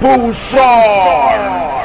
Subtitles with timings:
[0.00, 1.79] Pulsar!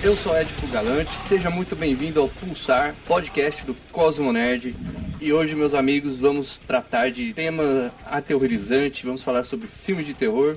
[0.00, 4.76] Eu sou Edipo Galante, seja muito bem-vindo ao Pulsar, podcast do Cosmo Nerd.
[5.20, 10.56] E hoje, meus amigos, vamos tratar de tema aterrorizante, vamos falar sobre filmes de terror.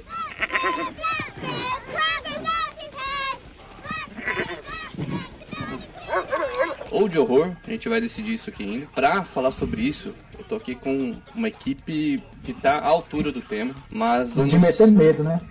[6.91, 8.87] Ou de horror, a gente vai decidir isso aqui ainda.
[8.93, 13.41] Pra falar sobre isso, eu tô aqui com uma equipe que tá à altura do
[13.41, 14.51] tema, mas vamos...
[14.51, 15.41] De meter medo, né?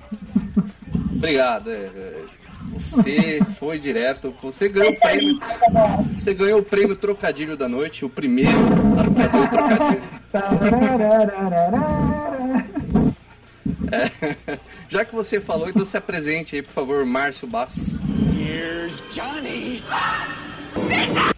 [1.13, 1.71] Obrigado.
[1.71, 2.38] é, é,
[2.75, 4.35] Você foi direto.
[4.43, 5.41] Você ganhou o prêmio.
[6.17, 8.59] Você ganhou o prêmio Trocadilho da Noite, o primeiro
[8.97, 10.03] a fazer o trocadilho.
[13.91, 14.57] É,
[14.89, 17.99] já que você falou, então se apresente aí, por favor, Márcio Bastos.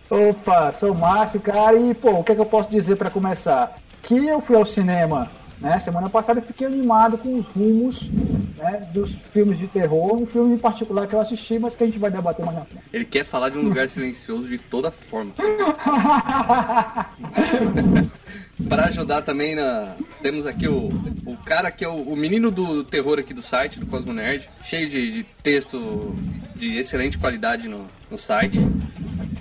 [0.09, 3.11] Opa, sou o Márcio, cara, e pô, o que é que eu posso dizer pra
[3.11, 3.78] começar?
[4.03, 8.08] Que eu fui ao cinema, né, semana passada e fiquei animado com os rumos,
[8.56, 11.86] né, dos filmes de terror, um filme em particular que eu assisti, mas que a
[11.86, 12.84] gente vai debater mais na frente.
[12.92, 15.33] Ele quer falar de um lugar silencioso de toda forma.
[18.69, 19.94] Para ajudar também na.
[20.22, 20.91] Temos aqui o,
[21.25, 24.50] o cara que é o, o menino do terror aqui do site, do Cosmo Nerd,
[24.62, 26.15] cheio de, de texto
[26.54, 28.59] de excelente qualidade no, no site,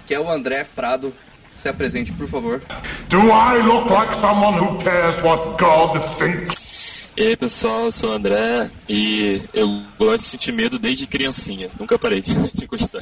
[0.08, 1.14] que é o André Prado.
[1.60, 2.62] Se apresente, por favor.
[3.10, 7.10] Do I look like someone who cares what God thinks?
[7.18, 9.68] E aí pessoal, eu sou o André e eu
[9.98, 11.70] gosto de sentir medo desde criancinha.
[11.78, 13.02] Nunca parei de, gostar.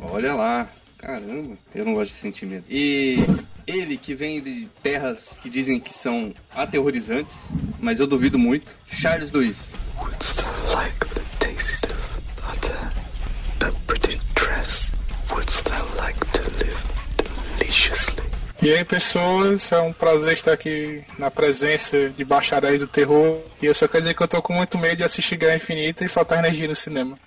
[0.00, 0.68] Olha lá.
[0.96, 2.64] Caramba, eu não gosto de sentir medo.
[2.70, 3.16] E
[3.66, 7.50] ele que vem de terras que dizem que são aterrorizantes,
[7.80, 9.70] mas eu duvido muito, Charles Luiz.
[10.00, 11.96] What's the like the taste of
[12.36, 12.92] butter?
[13.58, 14.92] A pretty dress.
[15.28, 16.91] What's the like to live
[17.72, 18.22] deliciously?
[18.62, 23.40] E aí, pessoas, é um prazer estar aqui na presença de bacharéis do terror.
[23.60, 26.04] E eu só quero dizer que eu tô com muito medo de assistir Guerra Infinita
[26.04, 27.18] e faltar energia no cinema.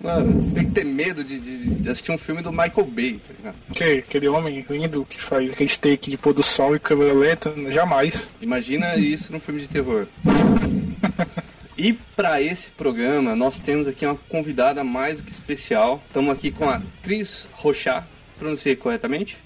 [0.00, 3.20] Mano, você tem que ter medo de, de- de assistir um filme do Michael Bay,
[3.26, 3.54] tá ligado?
[3.72, 7.52] Que, aquele homem lindo que faz aquele take de pôr do sol e câmera lenta,
[7.70, 8.28] jamais.
[8.40, 10.06] Imagina isso num filme de terror.
[11.78, 16.00] E para esse programa, nós temos aqui uma convidada mais do que especial.
[16.06, 18.06] Estamos aqui com a Cris Rochat.
[18.38, 19.36] Pronunciei corretamente?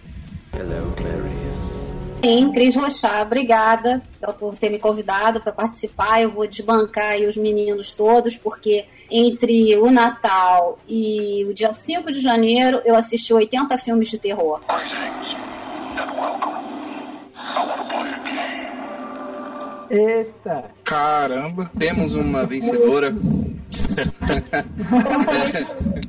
[2.22, 4.02] Sim, Cris Rochá, obrigada
[4.38, 6.22] por ter me convidado para participar.
[6.22, 12.12] Eu vou desbancar aí os meninos todos, porque entre o Natal e o dia 5
[12.12, 14.60] de janeiro eu assisti 80 filmes de terror.
[14.68, 15.34] Greetings
[15.98, 16.54] and welcome.
[17.34, 18.19] I want to play.
[19.90, 21.70] Eita, Caramba.
[21.78, 23.12] Temos uma vencedora.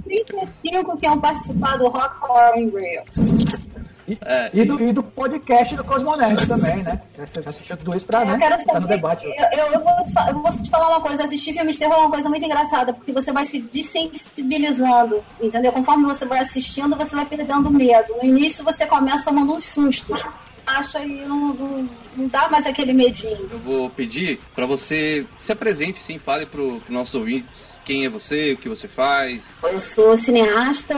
[0.03, 3.02] 35 que iam participar do Rock Horror in Rio.
[4.25, 7.00] É, e do, e do podcast do Cosmonerd também, né?
[7.18, 8.34] Você assistiu tudo isso pra, né?
[8.34, 8.88] Eu quero Tá no saber.
[8.96, 9.25] debate.
[9.25, 11.96] Eu, eu- eu vou te, eu vou te falar uma coisa: assistir filmes de terror
[11.96, 15.72] é uma coisa muito engraçada, porque você vai se desensibilizando, entendeu?
[15.72, 18.14] Conforme você vai assistindo, você vai perdendo medo.
[18.22, 20.22] No início, você começa tomando uns sustos.
[20.72, 23.50] Acha e não, não, não dá mais aquele medinho.
[23.52, 28.09] eu vou pedir para você se apresente, sim, fale pro, pro nossos ouvintes quem é
[28.09, 29.58] você, o que você faz.
[29.64, 30.96] Eu sou cineasta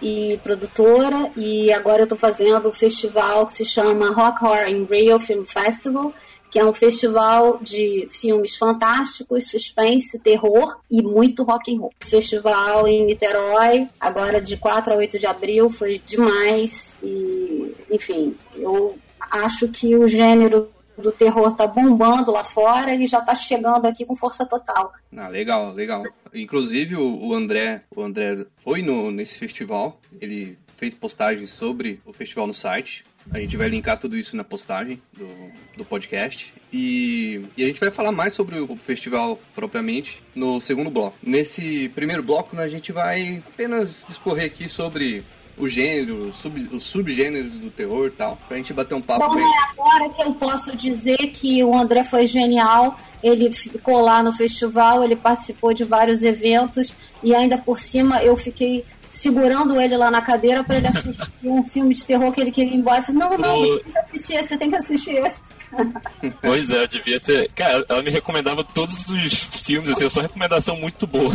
[0.00, 4.84] e produtora, e agora eu tô fazendo um festival que se chama Rock Horror in
[4.84, 6.14] Rio Film Festival,
[6.50, 11.92] que é um festival de filmes fantásticos, suspense, terror e muito rock and roll.
[12.00, 18.98] Festival em Niterói, agora de 4 a 8 de abril, foi demais e, enfim, eu
[19.30, 24.04] acho que o gênero do terror tá bombando lá fora e já tá chegando aqui
[24.04, 24.92] com força total.
[25.16, 26.04] Ah, legal, legal.
[26.32, 32.46] Inclusive o, André, o André foi no, nesse festival, ele fez postagens sobre o festival
[32.46, 33.04] no site.
[33.30, 35.28] A gente vai linkar tudo isso na postagem do,
[35.76, 36.54] do podcast.
[36.72, 41.18] E, e a gente vai falar mais sobre o festival propriamente no segundo bloco.
[41.22, 45.22] Nesse primeiro bloco, né, a gente vai apenas discorrer aqui sobre
[45.64, 49.34] o gênero, sub, os subgêneros do terror e tal, pra gente bater um papo Bom,
[49.36, 49.44] bem.
[49.44, 52.98] é agora que eu posso dizer que o André foi genial.
[53.22, 58.36] Ele ficou lá no festival, ele participou de vários eventos e ainda por cima eu
[58.36, 62.52] fiquei segurando ele lá na cadeira para ele assistir um filme de terror que ele
[62.52, 63.00] queria ir embora.
[63.00, 65.40] Eu falei, não, não, você tem que assistir esse, você tem que assistir esse.
[66.42, 67.48] Pois é, eu devia ter.
[67.52, 71.32] Cara, ela me recomendava todos os filmes, assim, é só recomendação muito boa.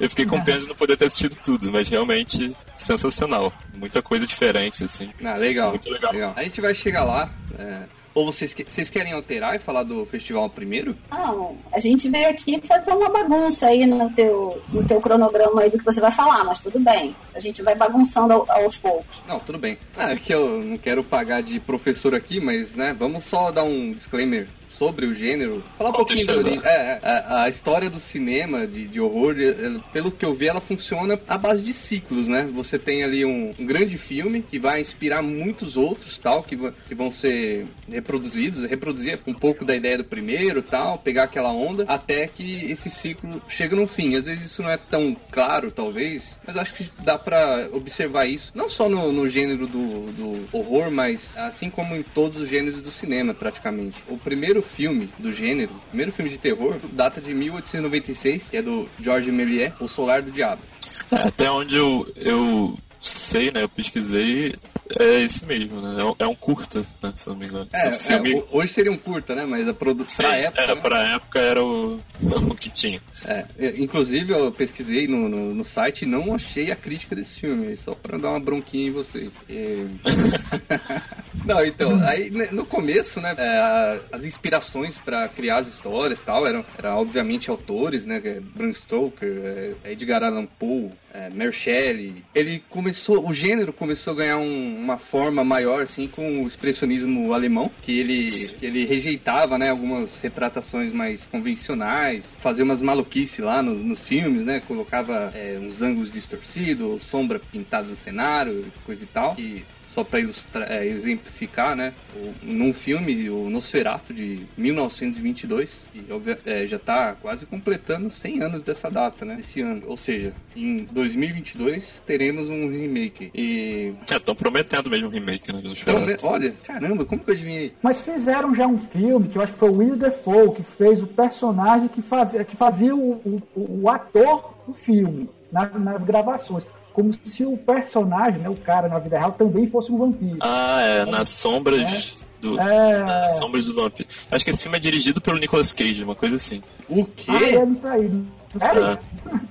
[0.00, 3.52] Eu fiquei com pena de não poder ter assistido tudo, mas realmente sensacional.
[3.74, 5.10] Muita coisa diferente, assim.
[5.22, 5.70] Ah, legal.
[5.70, 6.32] Muito legal.
[6.34, 7.30] A gente vai chegar lá.
[7.58, 7.82] é,
[8.12, 10.96] Ou vocês, que- vocês querem alterar e falar do festival primeiro?
[11.12, 15.70] Não, a gente veio aqui fazer uma bagunça aí no teu, no teu cronograma aí
[15.70, 17.14] do que você vai falar, mas tudo bem.
[17.32, 19.22] A gente vai bagunçando ao- aos poucos.
[19.28, 19.78] Não, tudo bem.
[19.96, 23.62] Ah, é que eu não quero pagar de professor aqui, mas, né, vamos só dar
[23.62, 25.62] um disclaimer sobre o gênero.
[25.76, 26.72] Falar um pouquinho da Contextualizar.
[26.72, 30.24] ori- é, é, a, a história do cinema, de, de horror, é, é, pelo que
[30.24, 32.48] eu vi, ela funciona à base de ciclos, né?
[32.54, 36.56] Você tem ali um, um grande filme que vai inspirar muitos outros, tal, que,
[36.88, 41.84] que vão ser reproduzidos, reproduzir um pouco da ideia do primeiro, tal, pegar aquela onda,
[41.88, 44.14] até que esse ciclo chega no fim.
[44.16, 48.52] Às vezes isso não é tão claro, talvez, mas acho que dá pra observar isso,
[48.54, 52.80] não só no, no gênero do, do horror, mas assim como em todos os gêneros
[52.80, 53.96] do cinema, praticamente.
[54.08, 58.88] O primeiro filme do gênero, primeiro filme de terror, data de 1896, que é do
[59.00, 60.62] George Méliès, O Solar do Diabo.
[61.10, 63.62] É, até onde eu, eu sei, né?
[63.62, 64.54] Eu pesquisei,
[64.98, 66.00] é esse mesmo, né?
[66.18, 67.12] É um, é curta, né?
[67.14, 67.68] Se não me engano.
[67.72, 69.46] É, Esse filme, é, ho- hoje seria um curta, né?
[69.46, 70.62] Mas a produção, pra época...
[70.62, 70.76] é, né?
[70.76, 72.00] pra época era o,
[72.50, 73.00] o que tinha.
[73.26, 77.40] É, é, inclusive eu pesquisei no, no, no site e não achei a crítica desse
[77.40, 79.30] filme, só pra dar uma bronquinha em vocês.
[79.48, 79.86] E-
[81.44, 86.24] não, então, aí né, no começo, né, é, as inspirações pra criar as histórias e
[86.24, 91.52] tal eram, eram obviamente autores, né, é Bram Stoker, é, Edgar Allan Poe, é, Mary
[91.52, 92.24] Shelley.
[92.34, 97.32] Ele começou, o gênero começou a ganhar um- uma forma maior, assim, com o expressionismo
[97.32, 103.62] alemão, que ele, que ele rejeitava, né, algumas retratações mais convencionais, fazia umas maluquices lá
[103.62, 109.06] nos, nos filmes, né, colocava é, uns ângulos distorcidos, sombra pintada no cenário, coisa e
[109.08, 111.92] tal, e só para ilustrar, é, exemplificar, né?
[112.14, 116.04] O, num filme, o Nosferatu de 1922, que
[116.46, 119.38] é, já está quase completando 100 anos dessa data, né?
[119.40, 119.82] Esse ano.
[119.86, 123.30] Ou seja, em 2022 teremos um remake.
[123.34, 123.92] E.
[124.08, 125.60] É, estão prometendo mesmo um remake, né?
[125.60, 126.26] Do Então, né, Nosferatu.
[126.26, 127.72] olha, caramba, como que eu adivinhei?
[127.82, 131.02] Mas fizeram já um filme, que eu acho que foi o Will Defoe, que fez
[131.02, 136.64] o personagem que fazia, que fazia o, o, o ator do filme, nas, nas gravações.
[137.00, 140.38] Como se o personagem, né, o cara na vida real, também fosse um vampiro.
[140.40, 142.58] Ah, é, nas sombras do.
[142.60, 143.02] É.
[143.04, 144.00] Nas sombras do Vamp.
[144.30, 146.62] Acho que esse filme é dirigido pelo Nicolas Cage, uma coisa assim.
[146.88, 147.32] O Ah, quê?
[147.32, 148.24] é isso aí.
[148.60, 148.98] Ah,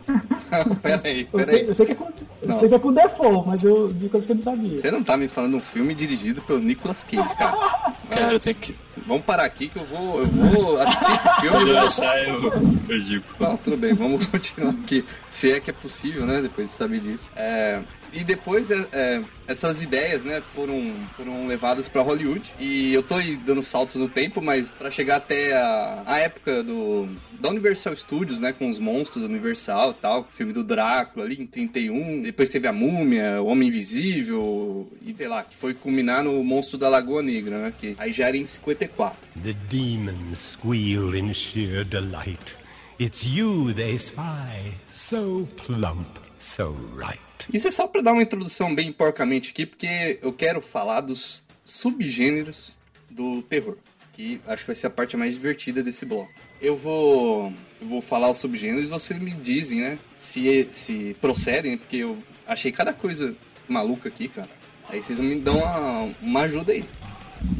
[0.81, 1.67] peraí, Eu, sei, peraí.
[1.67, 2.05] eu sei que é com,
[2.41, 2.59] eu Não.
[2.59, 4.81] sei que é com Defoe, mas eu digo que eu não sabia.
[4.81, 7.57] Você não tá me falando um filme dirigido pelo Nicolas Cage, cara.
[8.09, 8.75] cara, tem que.
[9.07, 11.69] Vamos parar aqui que eu vou, eu vou assistir esse filme.
[11.69, 12.43] Eu achar, eu,
[12.89, 13.23] eu digo.
[13.39, 15.05] Não, tudo bem, vamos continuar aqui.
[15.29, 16.41] Se é que é possível, né?
[16.41, 17.25] Depois de saber disso.
[17.35, 17.79] É,
[18.13, 22.53] e depois é, é, essas ideias, né, foram, foram levadas pra Hollywood.
[22.59, 26.63] E eu tô aí dando saltos no tempo, mas pra chegar até a, a época
[26.63, 27.09] do
[27.39, 31.45] da Universal Studios, né, com os monstros Universal e tal, filme do Drácula ali em
[31.45, 36.43] 31, depois teve a Múmia, o Homem Invisível e sei lá, que foi culminar no
[36.43, 39.17] Monstro da Lagoa Negra, né, que aí já era em 54.
[39.41, 42.55] The demons squeal in sheer delight.
[42.99, 47.28] It's you they spy, so plump, so right.
[47.53, 51.43] Isso é só pra dar uma introdução bem porcamente aqui, porque eu quero falar dos
[51.63, 52.75] subgêneros
[53.09, 53.77] do terror,
[54.13, 56.31] que acho que vai ser a parte mais divertida desse bloco.
[56.61, 61.77] Eu vou, eu vou falar os subgêneros e vocês me dizem, né, se, se procedem,
[61.77, 63.35] porque eu achei cada coisa
[63.67, 64.49] maluca aqui, cara.
[64.89, 66.83] Aí vocês me dão uma, uma ajuda aí.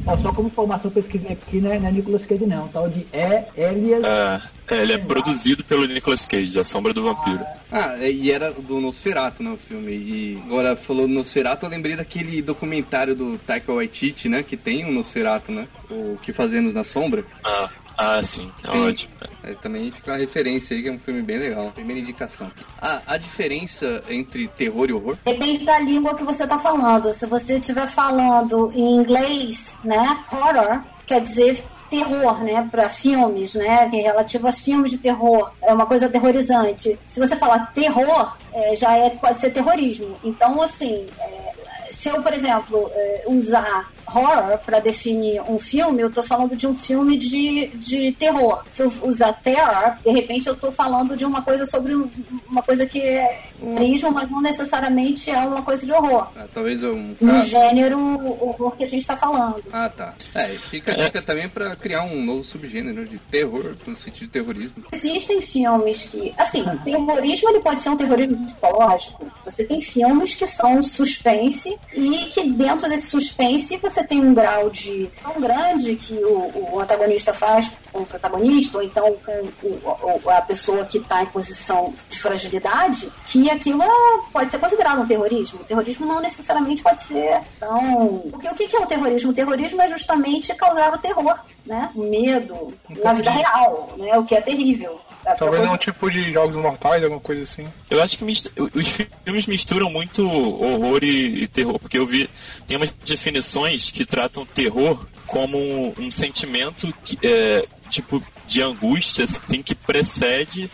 [0.05, 3.07] Ó, só como informação, eu pesquisei aqui, né, não é Nicolas Cage não, tal de
[3.13, 3.45] E.
[3.55, 4.41] Elias é,
[4.75, 7.43] ele é produzido pelo Nicolas Cage, A Sombra do Vampiro.
[7.71, 9.91] Ah, é, e era do Nosferatu, né, o filme.
[9.91, 14.85] E agora falou do Nosferatu, eu lembrei daquele documentário do Taika Waititi, né, que tem
[14.85, 17.23] um Nosferatu, né, o Que Fazemos na Sombra.
[17.43, 18.81] Ah, ah sim, é Tem.
[18.81, 19.13] ótimo.
[19.43, 21.71] É, também fica uma referência aí, que é um filme bem legal.
[21.71, 22.51] Primeira indicação.
[22.81, 25.17] A, a diferença entre terror e horror?
[25.25, 27.11] Depende da língua que você tá falando.
[27.13, 33.89] Se você estiver falando em inglês, né, horror, quer dizer terror, né, para filmes, né,
[33.91, 36.99] é relativo a filmes de terror, é uma coisa aterrorizante.
[37.05, 40.17] Se você falar terror, é, já é pode ser terrorismo.
[40.23, 41.53] Então, assim, é,
[41.91, 46.67] se eu, por exemplo, é, usar horror para definir um filme, eu estou falando de
[46.67, 48.63] um filme de, de terror.
[48.71, 52.09] Se eu usar terror, de repente eu estou falando de uma coisa sobre um-
[52.49, 56.27] uma coisa que é terrorismo, mas não necessariamente é uma coisa de horror.
[56.35, 57.47] Ah, talvez um No caso.
[57.49, 59.63] gênero horror que a gente está falando.
[59.71, 60.13] Ah, tá.
[60.33, 64.33] É, fica a dica também pra criar um novo subgênero de terror, no sentido de
[64.33, 64.83] terrorismo.
[64.91, 69.29] Existem filmes que, assim, terrorismo ele pode ser um terrorismo psicológico.
[69.45, 74.69] Você tem filmes que são suspense e que dentro desse suspense você tem um grau
[74.69, 80.21] de tão grande que o, o antagonista faz com o protagonista ou então com o-
[80.25, 83.89] o- a pessoa que está em posição de fragilidade que aquilo é-
[84.31, 85.59] pode ser considerado um terrorismo.
[85.61, 87.41] O terrorismo não necessariamente pode ser.
[87.57, 89.31] Então, porque o que que é o terrorismo?
[89.31, 91.89] O terrorismo é justamente causar o terror, né?
[91.95, 94.17] O medo na vida real, né?
[94.17, 94.99] O que é terrível.
[95.37, 97.67] Talvez não um tipo de jogos mortais, alguma coisa assim.
[97.89, 98.87] Eu acho que os
[99.25, 102.29] filmes misturam muito horror e, e terror, porque eu vi
[102.67, 109.23] tem umas definições que tratam terror como um, um sentimento que, é, tipo de angústia
[109.23, 110.69] assim, que precede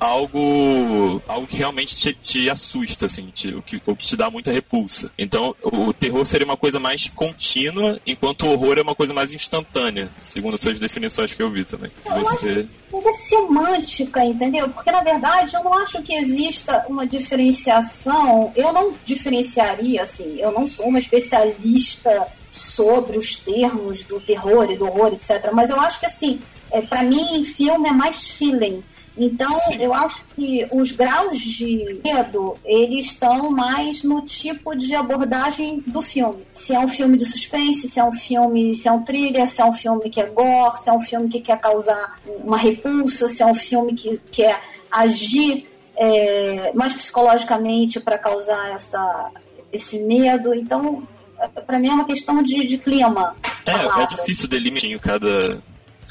[0.00, 4.30] algo algo que realmente te, te assusta assim te, o, que, o que te dá
[4.30, 8.94] muita repulsa então o, terror seria uma coisa mais contínua enquanto o horror é uma
[8.94, 12.66] coisa mais instantânea segundo essas definições que eu vi também Se você
[13.10, 14.68] é semântica, entendeu?
[14.68, 18.52] Porque na verdade eu não acho que exista uma diferenciação.
[18.56, 24.76] Eu não diferenciaria, assim, eu não sou uma especialista sobre os termos do terror e
[24.76, 25.50] do horror, etc.
[25.52, 26.40] Mas eu acho que assim,
[26.70, 28.82] é, para mim, filme é mais feeling.
[29.16, 35.82] Então, eu acho que os graus de medo, eles estão mais no tipo de abordagem
[35.86, 36.44] do filme.
[36.52, 39.60] Se é um filme de suspense, se é um filme, se é um thriller, se
[39.60, 43.28] é um filme que é gore, se é um filme que quer causar uma repulsa,
[43.28, 49.30] se é um filme que quer agir é, mais psicologicamente para causar essa,
[49.72, 50.54] esse medo.
[50.54, 51.06] Então,
[51.66, 53.36] para mim é uma questão de, de clima.
[53.66, 54.06] É, é palavra.
[54.06, 55.62] difícil delimitar cada,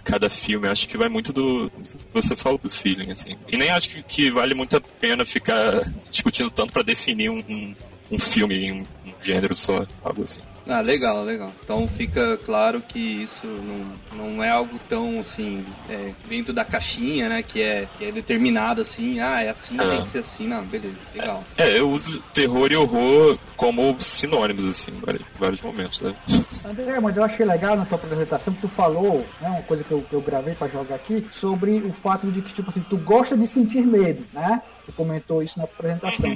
[0.04, 0.68] cada filme.
[0.68, 1.72] Acho que vai muito do,
[2.14, 3.38] você falou do feeling, assim.
[3.48, 7.44] E nem acho que, que vale muito a pena ficar discutindo tanto pra definir um,
[7.48, 7.76] um,
[8.12, 10.42] um filme em um, um gênero só, algo assim.
[10.70, 11.52] Ah, legal, legal.
[11.64, 17.28] Então fica claro que isso não, não é algo tão assim, é, dentro da caixinha,
[17.28, 17.42] né?
[17.44, 19.90] Que é, que é determinado assim, ah, é assim, Ah.
[19.90, 21.44] tem que ser assim, não, beleza, legal.
[21.58, 26.14] É, eu uso terror e horror como sinônimos, assim, em vários, vários momentos, né?
[26.66, 29.92] André, mas eu achei legal na tua apresentação que tu falou, né, uma coisa que
[29.92, 32.98] eu, que eu gravei pra jogar aqui, sobre o fato de que, tipo assim, tu
[32.98, 34.62] gosta de sentir medo, né?
[34.86, 36.30] Tu comentou isso na apresentação.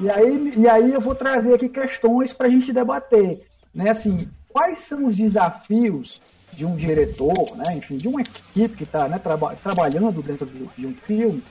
[0.00, 3.40] E aí, e aí eu vou trazer aqui questões pra gente debater,
[3.74, 3.90] né?
[3.90, 6.20] Assim, quais são os desafios
[6.52, 7.74] de um diretor, né?
[7.76, 11.42] Enfim, de uma equipe que está né, traba- trabalhando dentro de um filme,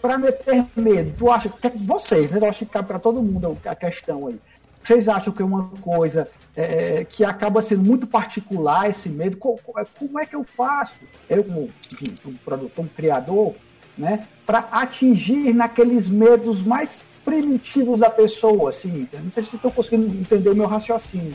[0.00, 1.12] para meter medo.
[1.16, 2.38] Tu acha que vocês, né?
[2.40, 4.38] Eu acho que cabe para todo mundo a questão aí.
[4.84, 9.36] Vocês acham que é uma coisa é, que acaba sendo muito particular esse medo?
[9.36, 10.94] Co- co- Como é que eu faço?
[11.30, 13.54] Eu, como enfim, um produtor, um criador,
[13.96, 14.26] né?
[14.44, 19.08] Para atingir naqueles medos mais primitivos da pessoa, assim.
[19.12, 21.34] Não sei se vocês estão conseguindo entender o meu raciocínio,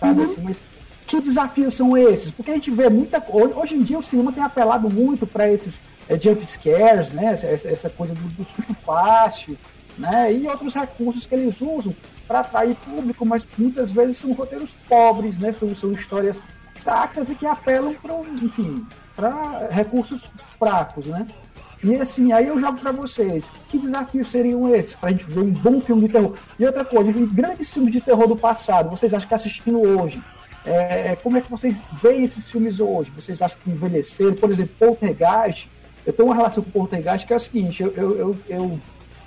[0.00, 0.22] sabe?
[0.24, 0.56] Assim, mas
[1.06, 2.30] que desafios são esses?
[2.30, 3.54] Porque a gente vê muita coisa.
[3.56, 7.26] Hoje em dia o cinema tem apelado muito para esses é, jump scares, né?
[7.32, 9.56] Essa, essa- essa coisa do, do susto fácil,
[9.98, 10.32] né?
[10.32, 11.94] E outros recursos que eles usam
[12.26, 15.52] para atrair público, mas muitas vezes são roteiros pobres, né?
[15.52, 16.40] São, são histórias
[16.82, 20.22] fracas e que apelam para, enfim, para recursos
[20.58, 21.26] fracos, né?
[21.82, 25.40] E assim, aí eu jogo para vocês, que desafios seriam esses para a gente ver
[25.40, 26.36] um bom filme de terror?
[26.58, 30.20] E outra coisa, grandes filmes de terror do passado, vocês acham que assistindo hoje,
[30.64, 33.10] é, como é que vocês veem esses filmes hoje?
[33.16, 34.34] Vocês acham que envelheceram?
[34.34, 35.68] Por exemplo, Poltergeist,
[36.04, 38.80] eu tenho uma relação com Poltergeist que é o seguinte, eu, eu, eu, eu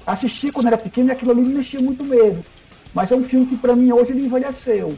[0.05, 2.45] assisti quando era pequeno e aquilo ali me mexia muito medo.
[2.93, 4.95] Mas é um filme que para mim hoje ele envelheceu.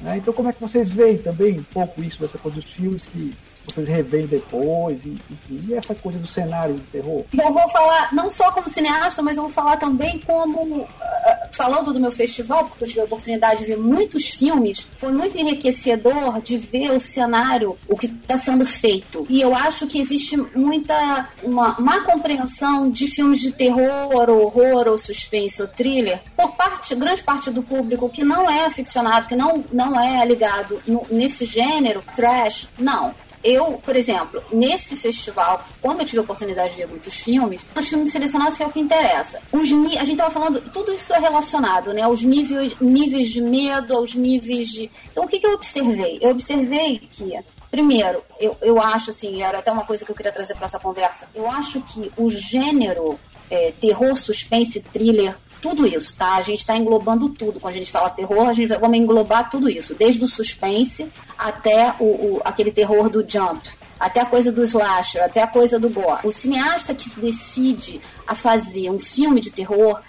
[0.00, 0.16] né?
[0.16, 3.32] Então como é que vocês veem também um pouco isso dessa coisa dos filmes que
[3.66, 7.24] vocês reveem depois e, enfim, e essa coisa do cenário de terror?
[7.32, 10.86] Eu vou falar não só como cineasta, mas eu vou falar também como.
[11.00, 15.10] ah, falando do meu festival, porque eu tive a oportunidade de ver muitos filmes, foi
[15.12, 19.26] muito enriquecedor de ver o cenário, o que está sendo feito.
[19.28, 21.28] E eu acho que existe muita.
[21.42, 27.22] uma má compreensão de filmes de terror, horror, ou suspense, ou thriller, por parte, grande
[27.22, 32.02] parte do público que não é aficionado, que não, não é ligado no- nesse gênero,
[32.14, 33.14] trash, não.
[33.42, 37.88] Eu, por exemplo, nesse festival, quando eu tive a oportunidade de ver muitos filmes, os
[37.88, 39.40] filmes selecionados que é o que interessa.
[39.52, 42.06] Os a gente estava falando, tudo isso é relacionado, né?
[42.06, 44.90] Os níveis, níveis de medo, aos níveis de.
[45.10, 46.18] Então, o que, que eu observei?
[46.20, 47.34] Eu observei que
[47.70, 50.78] Primeiro, eu, eu acho assim, era até uma coisa que eu queria trazer para essa
[50.78, 51.28] conversa.
[51.34, 53.18] Eu acho que o gênero
[53.50, 56.36] é, terror, suspense, thriller, tudo isso, tá?
[56.36, 57.58] A gente está englobando tudo.
[57.60, 61.10] Quando a gente fala terror, a gente vai vamos englobar tudo isso, desde o suspense
[61.38, 65.78] até o, o, aquele terror do jump, até a coisa do slasher, até a coisa
[65.78, 66.26] do gore.
[66.26, 70.00] O cineasta que decide a fazer um filme de terror,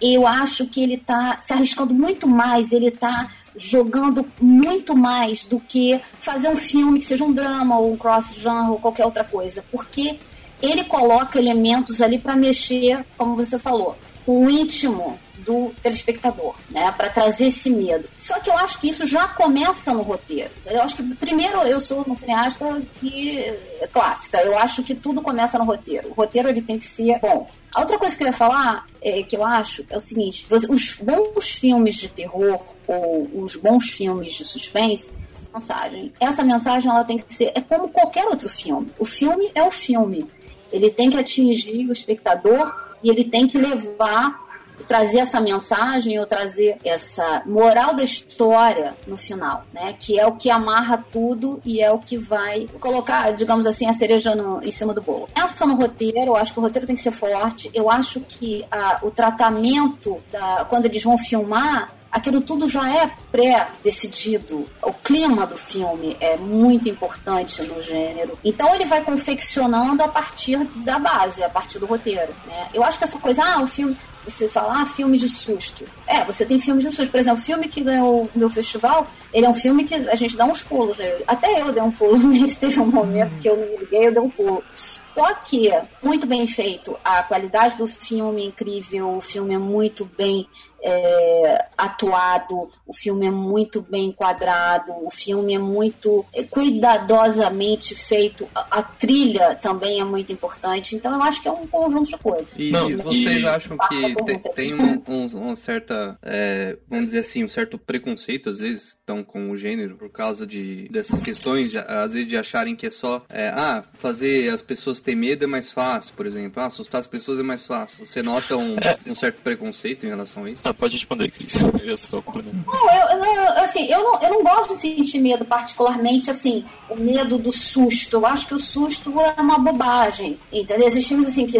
[0.00, 5.58] eu acho que ele está se arriscando muito mais, ele está jogando muito mais do
[5.58, 9.64] que fazer um filme que seja um drama ou um cross-genre ou qualquer outra coisa,
[9.70, 10.18] porque
[10.60, 13.96] ele coloca elementos ali para mexer, como você falou,
[14.26, 18.08] o íntimo do telespectador, né, para trazer esse medo.
[18.16, 20.50] Só que eu acho que isso já começa no roteiro.
[20.66, 23.38] Eu acho que primeiro eu sou uma cineasta que
[23.80, 24.38] é clássica.
[24.40, 26.10] Eu acho que tudo começa no roteiro.
[26.10, 27.48] O roteiro ele tem que ser bom.
[27.72, 30.94] A outra coisa que eu ia falar, é, que eu acho, é o seguinte: os
[30.94, 35.10] bons filmes de terror ou os bons filmes de suspense
[35.56, 36.12] mensagem.
[36.20, 38.92] Essa mensagem ela tem que ser é como qualquer outro filme.
[38.98, 40.26] O filme é o filme.
[40.70, 44.46] Ele tem que atingir o espectador e ele tem que levar
[44.86, 49.94] trazer essa mensagem ou trazer essa moral da história no final, né?
[49.98, 53.92] Que é o que amarra tudo e é o que vai colocar, digamos assim, a
[53.92, 55.28] cereja no, em cima do bolo.
[55.34, 57.70] Essa no roteiro, eu acho que o roteiro tem que ser forte.
[57.74, 63.10] Eu acho que a, o tratamento da, quando eles vão filmar aquilo tudo já é
[63.30, 64.66] pré-decidido.
[64.82, 68.38] O clima do filme é muito importante no gênero.
[68.44, 72.32] Então ele vai confeccionando a partir da base, a partir do roteiro.
[72.46, 72.68] Né?
[72.72, 73.96] Eu acho que essa coisa, ah, o filme
[74.26, 75.84] você fala, ah, filmes de susto.
[76.06, 77.10] É, você tem filmes de susto.
[77.10, 80.14] Por exemplo, o filme que ganhou o meu festival, ele é um filme que a
[80.14, 81.22] gente dá uns pulos nele.
[81.26, 84.12] Até eu dei um pulo nele, teve um momento que eu não me liguei, eu
[84.12, 84.64] dei um pulo.
[84.74, 85.70] Só que,
[86.02, 90.46] muito bem feito, a qualidade do filme é incrível, o filme é muito bem
[90.82, 98.46] é, atuado, o filme é muito bem enquadrado, o filme é muito é, cuidadosamente feito,
[98.54, 102.18] a, a, trilha também é muito importante, então eu acho que é um conjunto de
[102.18, 102.52] coisas.
[102.56, 103.46] E Não, vocês e...
[103.46, 108.50] acham que tem, tem um, um, uma certa, é, vamos dizer assim, um certo preconceito,
[108.50, 112.74] às vezes, estão com o gênero, por causa de dessas questões, às vezes de acharem
[112.74, 116.62] que é só, é, ah, fazer as pessoas ter medo é mais fácil, por exemplo,
[116.62, 118.04] ah, assustar as pessoas é mais fácil.
[118.04, 118.96] Você nota um, é.
[119.06, 120.62] um certo preconceito em relação a isso?
[120.64, 121.56] Ah, pode responder, Cris.
[121.82, 122.22] Eu só.
[122.26, 126.96] Não, eu, eu, assim, eu não, eu não gosto de sentir medo, particularmente, assim, o
[126.96, 128.16] medo do susto.
[128.16, 130.86] Eu acho que o susto é uma bobagem, entendeu?
[130.86, 131.58] Existem filmes, assim, que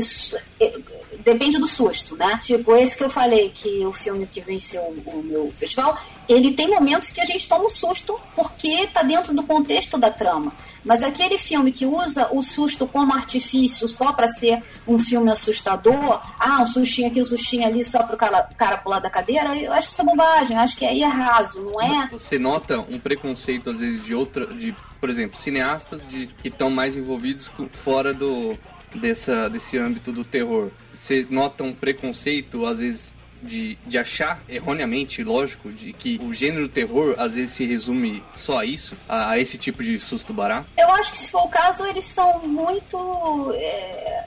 [1.26, 2.38] depende do susto, né?
[2.40, 6.70] Tipo, esse que eu falei, que o filme que venceu o meu festival, ele tem
[6.70, 10.52] momentos que a gente toma um susto porque tá dentro do contexto da trama.
[10.84, 16.22] Mas aquele filme que usa o susto como artifício só para ser um filme assustador,
[16.38, 19.72] ah, um sustinho aqui, um sustinho ali só pro cara, cara pular da cadeira, eu
[19.72, 22.08] acho isso bobagem, acho que aí é raso, não é?
[22.12, 24.46] Você nota um preconceito, às vezes, de outra.
[24.46, 28.56] de por exemplo, cineastas de, que estão mais envolvidos com, fora do,
[28.94, 30.70] dessa, desse âmbito do terror.
[30.92, 36.68] Você nota um preconceito, às vezes, de, de achar erroneamente, lógico, de que o gênero
[36.68, 40.66] terror às vezes se resume só a isso, a, a esse tipo de susto barato?
[40.76, 43.52] Eu acho que se for o caso, eles são muito.
[43.54, 44.24] É,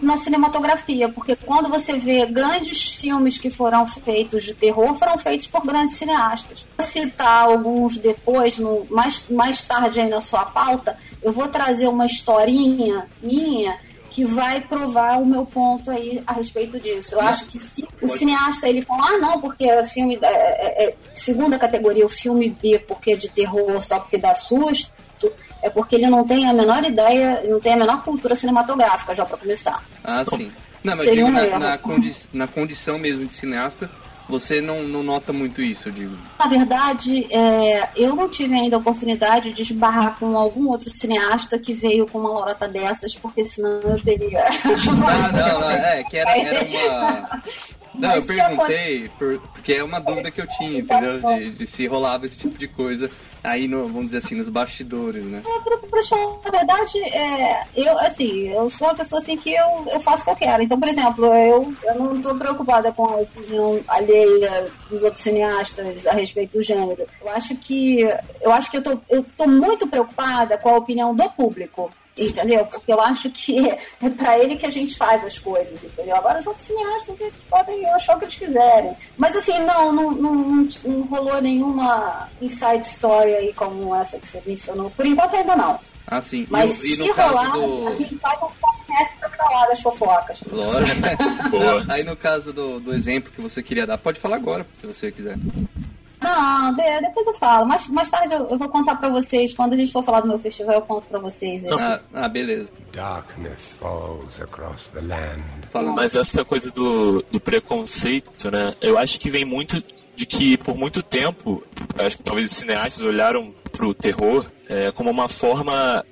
[0.00, 5.46] na cinematografia, porque quando você vê grandes filmes que foram feitos de terror, foram feitos
[5.46, 6.66] por grandes cineastas.
[6.76, 11.88] Vou citar alguns depois, no, mais, mais tarde aí na sua pauta, eu vou trazer
[11.88, 13.78] uma historinha minha
[14.16, 17.16] que vai provar o meu ponto aí a respeito disso.
[17.16, 20.84] Eu acho que se o cineasta ele fala, ah, não, porque é filme é, é,
[20.84, 24.90] é, segunda categoria, o filme B, porque é de terror só porque dá susto,
[25.62, 29.26] é porque ele não tem a menor ideia, não tem a menor cultura cinematográfica já
[29.26, 29.84] para começar.
[30.02, 30.50] Ah, sim.
[30.82, 33.90] Não, mas digo, na, na, condi na condição mesmo de cineasta,
[34.28, 36.16] você não, não nota muito isso, eu digo?
[36.38, 41.58] Na verdade, é, eu não tive ainda a oportunidade de esbarrar com algum outro cineasta
[41.58, 44.44] que veio com uma lorota dessas, porque senão eu teria.
[44.64, 47.42] não, não, não, é que era, era uma.
[47.98, 51.18] Não, eu perguntei, porque é uma dúvida que eu tinha, entendeu?
[51.18, 53.10] De, de se rolava esse tipo de coisa
[53.46, 55.42] aí, no, vamos dizer assim, nos bastidores, né?
[55.44, 60.22] É, na verdade, é, eu, assim, eu sou uma pessoa assim que eu, eu faço
[60.22, 60.62] o que eu quero.
[60.62, 66.06] Então, por exemplo, eu, eu não estou preocupada com a opinião alheia dos outros cineastas
[66.06, 67.06] a respeito do gênero.
[67.20, 68.00] Eu acho que
[68.40, 71.90] eu acho que eu tô, eu tô muito preocupada com a opinião do público.
[72.18, 72.64] Entendeu?
[72.64, 76.16] Porque eu acho que é para ele que a gente faz as coisas, entendeu?
[76.16, 78.96] Agora os outros cineastas eles podem achar o que eles quiserem.
[79.18, 84.42] Mas assim, não, não, não, não rolou nenhuma inside story aí como essa que você
[84.46, 84.90] mencionou.
[84.90, 85.78] Por enquanto ainda não.
[86.06, 86.46] Ah, sim.
[86.48, 87.88] Mas e, e se rolar, do...
[87.88, 90.40] a gente faz um podcast pra falar das fofocas.
[90.50, 91.00] Lógico.
[91.90, 95.10] Aí no caso do, do exemplo que você queria dar, pode falar agora, se você
[95.10, 95.36] quiser.
[96.20, 97.66] Não, de- depois eu falo.
[97.66, 99.54] Mais, mais tarde eu, eu vou contar pra vocês.
[99.54, 101.64] Quando a gente for falar do meu festival, eu conto pra vocês.
[101.64, 101.74] esse.
[101.80, 102.70] Ah, ah, beleza.
[102.92, 105.42] Darkness falls across the land.
[105.70, 105.92] Fala.
[105.92, 108.74] Mas essa coisa do, do preconceito, né?
[108.80, 109.82] Eu acho que vem muito
[110.16, 111.62] de que por muito tempo,
[111.98, 116.02] acho que talvez os cineastas olharam pro terror é, como uma forma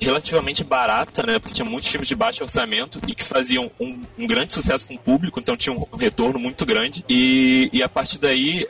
[0.00, 1.38] relativamente barata, né?
[1.38, 4.94] Porque tinha muitos filmes de baixo orçamento e que faziam um, um grande sucesso com
[4.94, 7.04] o público, então tinha um retorno muito grande.
[7.08, 8.66] E, e a partir daí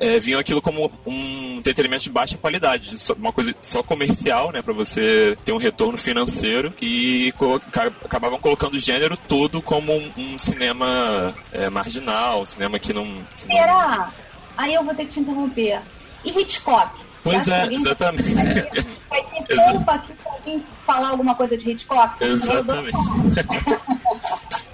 [0.00, 4.72] é, vinham aquilo como um entretenimento de baixa qualidade, uma coisa só comercial, né, para
[4.72, 10.10] você ter um retorno financeiro e co- ca- acabavam colocando o gênero todo como um,
[10.16, 14.10] um cinema é, marginal, um cinema que não, que não- Será?
[14.56, 15.80] Aí eu vou ter que te interromper.
[16.24, 16.90] E Hitchcock?
[17.22, 18.32] Pois é, exatamente.
[18.34, 22.14] Vai ter, vai ter culpa aqui pra alguém falar alguma coisa de Hitchcock?
[22.24, 22.96] Exatamente.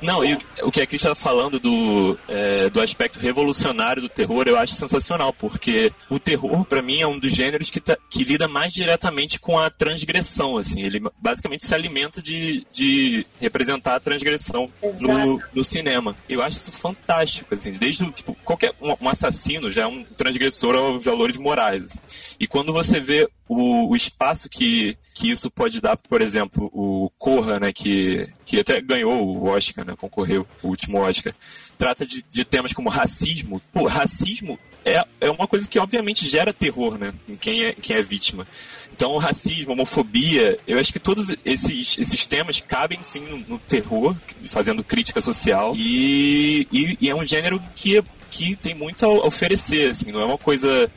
[0.02, 4.46] Não, e o- que a Cris estava falando do, é, do aspecto revolucionário do terror,
[4.46, 8.22] eu acho sensacional, porque o terror, pra mim, é um dos gêneros que, tá- que
[8.24, 10.82] lida mais diretamente com a transgressão, assim.
[10.82, 16.14] Ele basicamente se alimenta de, de representar a transgressão no, no cinema.
[16.28, 17.72] Eu acho isso fantástico, assim.
[17.72, 18.72] Desde, tipo, qualquer...
[18.80, 21.98] Um, um assassino já é um transgressor aos valores morais, assim.
[22.38, 27.10] E quando você vê o, o espaço que, que isso pode dar, por exemplo, o
[27.18, 31.34] Corra, né, que, que até ganhou o Oscar, né, concorreu o último Oscar,
[31.78, 33.62] trata de, de temas como racismo.
[33.72, 37.96] Pô, racismo é, é uma coisa que obviamente gera terror, né, em quem é, quem
[37.96, 38.46] é vítima.
[38.92, 44.16] Então, racismo, homofobia, eu acho que todos esses, esses temas cabem sim no, no terror,
[44.46, 49.90] fazendo crítica social, e, e, e é um gênero que, que tem muito a oferecer,
[49.90, 50.90] assim, não é uma coisa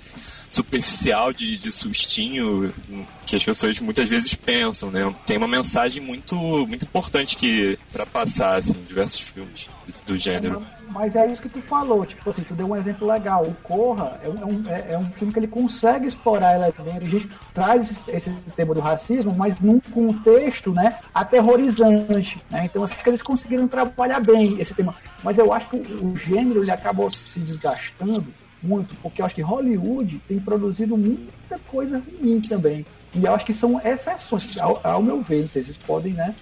[0.50, 2.74] superficial de, de sustinho
[3.26, 5.14] que as pessoas muitas vezes pensam, né?
[5.26, 6.36] Tem uma mensagem muito,
[6.68, 9.70] muito importante que para passar assim, em diversos filmes
[10.08, 10.66] do gênero.
[10.90, 13.44] Mas é isso que tu falou, tipo assim, tu deu um exemplo legal.
[13.44, 17.54] O Corra é um, é é- é um filme que ele consegue explorar elementos, a
[17.54, 22.66] traz esse, esse tema do racismo, mas num contexto, né, aterrorizante, né?
[22.66, 24.96] Então acho que eles conseguiram trabalhar bem esse tema.
[25.24, 28.26] Mas eu acho que o gênero ele acabou se desgastando
[28.62, 32.86] muito, porque eu acho que Hollywood tem produzido muita coisa ruim também.
[33.15, 36.13] E eu acho que são exceções, ao, ao meu ver, não sei se vocês podem,
[36.13, 36.36] né,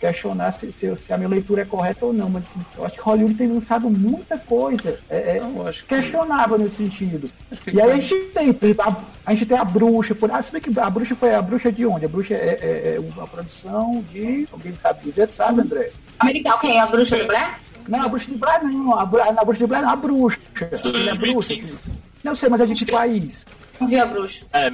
[0.00, 2.94] questionar se, se, se a minha leitura é correta ou não, mas assim, eu acho
[2.94, 7.28] que Hollywood tem lançado muita coisa é, é, Eu acho que- questionável nesse sentido.
[7.50, 10.40] Acho que E aí a gente tem, a, a gente tem a bruxa, por ah,
[10.40, 12.04] se bem que a bruxa foi a bruxa de onde?
[12.04, 14.46] A bruxa é, é- é uma produção de.
[14.52, 15.90] Alguém sabe dizer, sabe, André?
[16.20, 17.56] Americal, quem é a bruxa do Blair?
[17.88, 20.38] Não, a bruxa de Blair não, a, bru- a bruxa de Blair não, a bruxa.
[20.54, 21.48] Aquele é bruxa.
[21.54, 21.90] 2015.
[22.24, 23.46] Não sei, mas é de que país?
[23.80, 24.44] Não viu a bruxa?
[24.52, 24.64] É,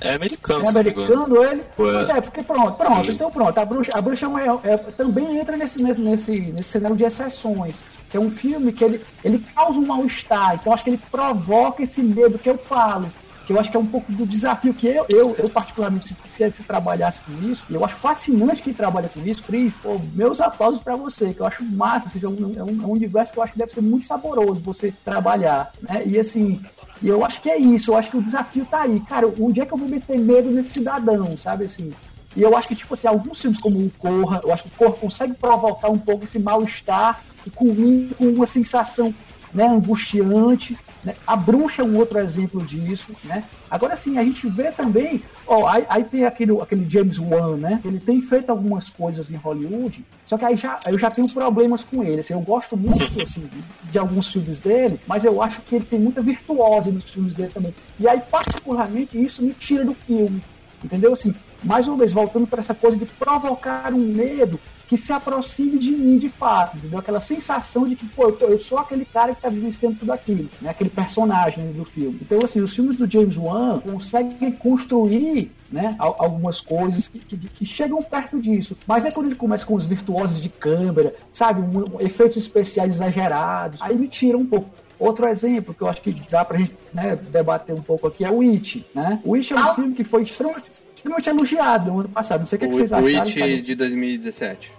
[0.00, 0.64] é americano.
[0.64, 1.56] É americano ele?
[1.56, 1.64] Ué.
[1.76, 3.58] Pois é, porque pronto, pronto, então pronto.
[3.58, 7.04] A bruxa, a bruxa é uma- é- também entra nesse, nesse, nesse, nesse cenário de
[7.04, 7.76] exceções.
[8.10, 10.54] Que é um filme que ele, ele causa um mal-estar.
[10.54, 13.10] Então acho que ele provoca esse medo que eu falo.
[13.48, 16.28] Que eu acho que é um pouco do desafio que eu, eu, eu particularmente, se,
[16.28, 20.38] se, se trabalhasse com isso, eu acho fascinante quem trabalha com isso, Cris, pô, meus
[20.38, 23.42] aplausos pra você, que eu acho massa, assim, é, um, é, um, universo que eu
[23.42, 26.02] acho que deve ser muito saboroso você trabalhar, né?
[26.04, 26.60] E assim,
[27.02, 29.00] e eu acho que é isso, eu acho que o desafio tá aí.
[29.08, 31.90] Cara, onde é que eu vou meter medo nesse cidadão, sabe assim?
[32.36, 34.76] E eu acho que, tipo assim, alguns filmes como o Corra, eu acho que o
[34.76, 37.22] Corra consegue provocar um pouco esse mal-estar
[37.54, 39.14] com, com uma sensação
[39.52, 40.76] né, angustiante.
[41.04, 41.14] Né?
[41.26, 43.12] A Bruxa é um outro exemplo disso.
[43.24, 43.44] Né?
[43.70, 45.22] Agora, sim, a gente vê também.
[45.46, 47.80] Ó, aí, aí tem aquele, aquele James Wan, né?
[47.84, 51.82] Ele tem feito algumas coisas em Hollywood, só que aí já, eu já tenho problemas
[51.82, 52.20] com ele.
[52.20, 53.48] Assim, eu gosto muito assim,
[53.84, 57.50] de, alguns filmes dele, mas eu acho que ele tem muita virtuose nos filmes dele
[57.52, 57.74] também.
[57.98, 60.42] E aí, particularmente, isso me tira do filme.
[60.84, 61.12] Entendeu?
[61.12, 61.34] Assim,
[61.64, 65.90] mais uma vez, voltando para essa coisa de provocar um medo que se aproxime de
[65.90, 66.98] mim de fato, entendeu?
[66.98, 70.10] Aquela sensação de que, pô, eu, tô- eu sou aquele cara que tá vivenciando tudo
[70.12, 70.70] aquilo, né?
[70.70, 72.18] Aquele personagem do filme.
[72.22, 77.36] Então, assim, os filmes do James Wan conseguem construir, né, al- algumas coisas que, que-
[77.36, 78.76] que chegam perto disso.
[78.86, 81.60] Mas é quando ele começa com os virtuosos de câmera, sabe?
[81.60, 84.70] Um- efeitos especiais exagerados, aí me tira um pouco.
[84.98, 88.30] Outro exemplo que eu acho que dá pra gente né, debater um pouco aqui é
[88.30, 89.20] o It, né?
[89.22, 90.64] O It é um filme que foi extremamente,
[90.96, 92.40] extremamente elogiado no ano passado.
[92.40, 93.46] Não sei o que, é que vocês O, o acharam.
[93.46, 94.72] It de 2017.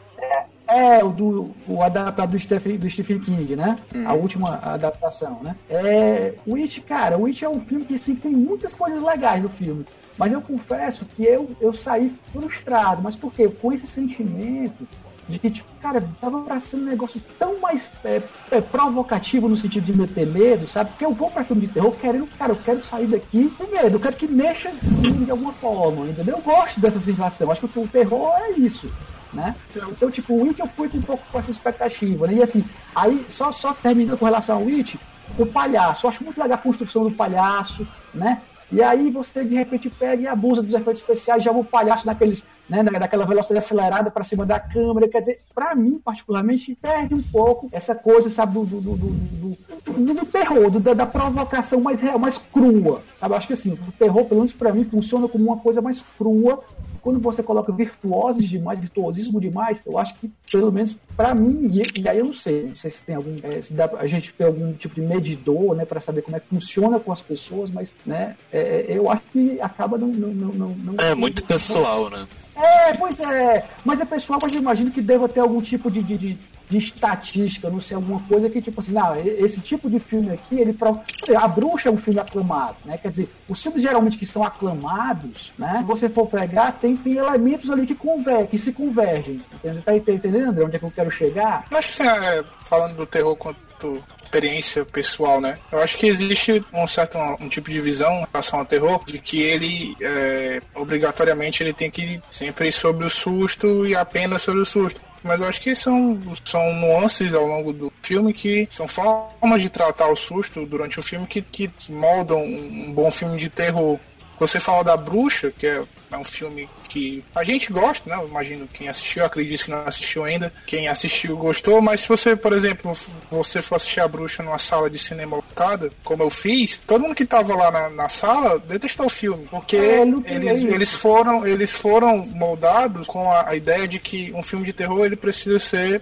[0.70, 3.76] É, o, do, o adaptado do Stephen, do Stephen King, né?
[3.94, 4.08] Uhum.
[4.08, 5.56] A última adaptação, né?
[5.68, 9.42] É, o It, cara, o It é um filme que assim, tem muitas coisas legais
[9.42, 9.84] no filme.
[10.16, 13.02] Mas eu confesso que eu, eu saí frustrado.
[13.02, 13.48] Mas por quê?
[13.48, 14.88] Com esse sentimento
[15.28, 19.56] de que, tipo, cara, tava pra ser um negócio tão mais é, é, provocativo no
[19.56, 20.90] sentido de meter medo, sabe?
[20.92, 23.96] Porque eu vou pra filme de terror querendo, cara, eu quero sair daqui com medo,
[23.96, 26.36] eu quero que mexa de alguma forma, entendeu?
[26.36, 27.52] Eu gosto dessa sensação.
[27.52, 28.90] Acho que o terror é isso
[29.34, 29.56] né?
[29.76, 32.34] Então, tipo, o It eu fui um pouco com essa expectativa, né?
[32.34, 32.64] E assim,
[32.96, 35.00] aí, só, só terminando com relação ao It,
[35.38, 36.06] o palhaço.
[36.06, 38.42] Eu acho muito legal a construção do palhaço, né?
[38.72, 42.46] E aí você de repente pega e abusa dos efeitos especiais, joga o palhaço naqueles,
[42.70, 45.08] né, daquela velocidade acelerada para cima da câmera.
[45.08, 50.26] Quer dizer, para mim, particularmente, perde um pouco essa coisa, sabe, do, do, do, do,
[50.26, 53.02] terror, do, da, provocação mais real, mais crua.
[53.20, 53.36] Sabe?
[53.36, 56.64] Acho que assim, o terror, pelo menos para mim, funciona como uma coisa mais crua.
[57.02, 62.08] Quando você coloca virtuosos demais, virtuosismo demais, eu acho que, pelo menos para mim, e,
[62.08, 64.46] aí eu não sei, não sei se tem algum, é, se dá, a gente tem
[64.46, 67.94] algum tipo de medidor, né, para saber como é que funciona com as pessoas, mas,
[68.06, 72.28] né, é, eu acho que acaba não, não, não, não É muito pessoal, né?
[72.60, 73.66] É, pois é.
[73.86, 76.38] Mas é pessoal, mas eu imagino que deva ter algum tipo de, de, de,
[76.70, 80.60] de estatística, não sei, alguma coisa que, tipo assim, não, esse tipo de filme aqui,
[80.60, 81.02] ele prova.
[81.38, 82.98] A Bruxa é um filme aclamado, né?
[82.98, 85.78] Quer dizer, os filmes geralmente que são aclamados, né?
[85.80, 89.42] Se você for pegar, tem, tem elementos ali que, conver, que se convergem.
[89.54, 89.82] Entendeu?
[89.82, 91.66] Tá entendendo, André, onde é que eu quero chegar?
[91.74, 95.58] Acho que, assim, é, falando do terror quanto experiência pessoal, né?
[95.72, 99.04] Eu acho que existe um certo um, um tipo de visão em relação ao terror
[99.06, 104.44] de que ele é, obrigatoriamente ele tem que ir sempre sobre o susto e apenas
[104.44, 105.02] sobre o susto.
[105.22, 109.70] Mas eu acho que são, são nuances ao longo do filme que são formas de
[109.70, 114.00] tratar o susto durante o filme que, que moldam um bom filme de terror.
[114.40, 118.16] Você fala da Bruxa, que é, é, um filme que a gente gosta, né?
[118.16, 120.52] Eu imagino quem assistiu, acredito que não assistiu ainda.
[120.66, 122.94] Quem assistiu gostou, mas se você, por exemplo,
[123.30, 127.16] você for assistir a Bruxa numa sala de cinema lotada, como eu fiz, todo mundo
[127.16, 130.02] que tava lá na, na sala detestou o filme, porque É,
[130.36, 134.74] eles, eles foram eles foram moldados com a, a ideia de que um filme de
[134.74, 136.02] terror ele precisa ser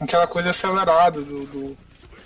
[0.00, 1.78] aquela coisa acelerada do, do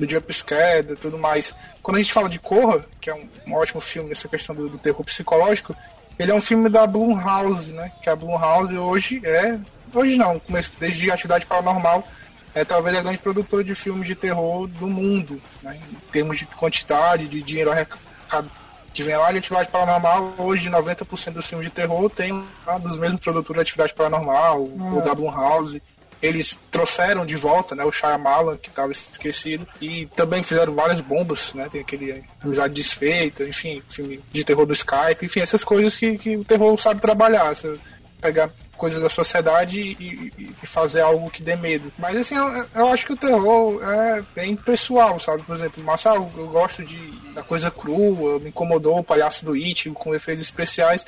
[0.07, 1.55] do jumpscare e tudo mais.
[1.83, 4.69] Quando a gente fala de Corra, que é um, um ótimo filme nessa questão do,
[4.69, 5.75] do, terror psicológico,
[6.19, 7.91] ele é um filme da Blumhouse, né?
[8.03, 9.59] Que a Blumhouse hoje é...
[9.95, 10.41] Hoje não,
[10.81, 12.07] desde Atividade Paranormal,
[12.55, 15.79] é talvez a grande produtora de filmes de terror do mundo, né?
[15.91, 18.51] Em termos de quantidade, de dinheiro arrecadado
[18.93, 22.45] que vem lá de Atividade Paranormal, hoje 90% dos filmes de terror tem um
[22.81, 24.99] dos mesmos produtores de Atividade Paranormal, hum.
[24.99, 25.83] o da Blumhouse
[26.23, 31.53] eles trouxeram de volta, né, o Shyamalan, que estava esquecido, e também fizeram várias bombas,
[31.53, 36.17] né, tem aquele Amizade Desfeita, enfim, filme de terror do Skype, enfim, essas coisas que,
[36.17, 37.77] que o terror sabe trabalhar, você
[38.21, 38.51] pegar
[38.83, 41.93] coisas da sociedade e, e, fazer algo que dê medo.
[41.97, 45.43] Mas assim, eu, eu, acho que o terror é bem pessoal, sabe?
[45.45, 46.99] Por exemplo, Marcelo, eu gosto de,
[47.33, 51.07] da coisa crua, me incomodou o palhaço do It com efeitos especiais.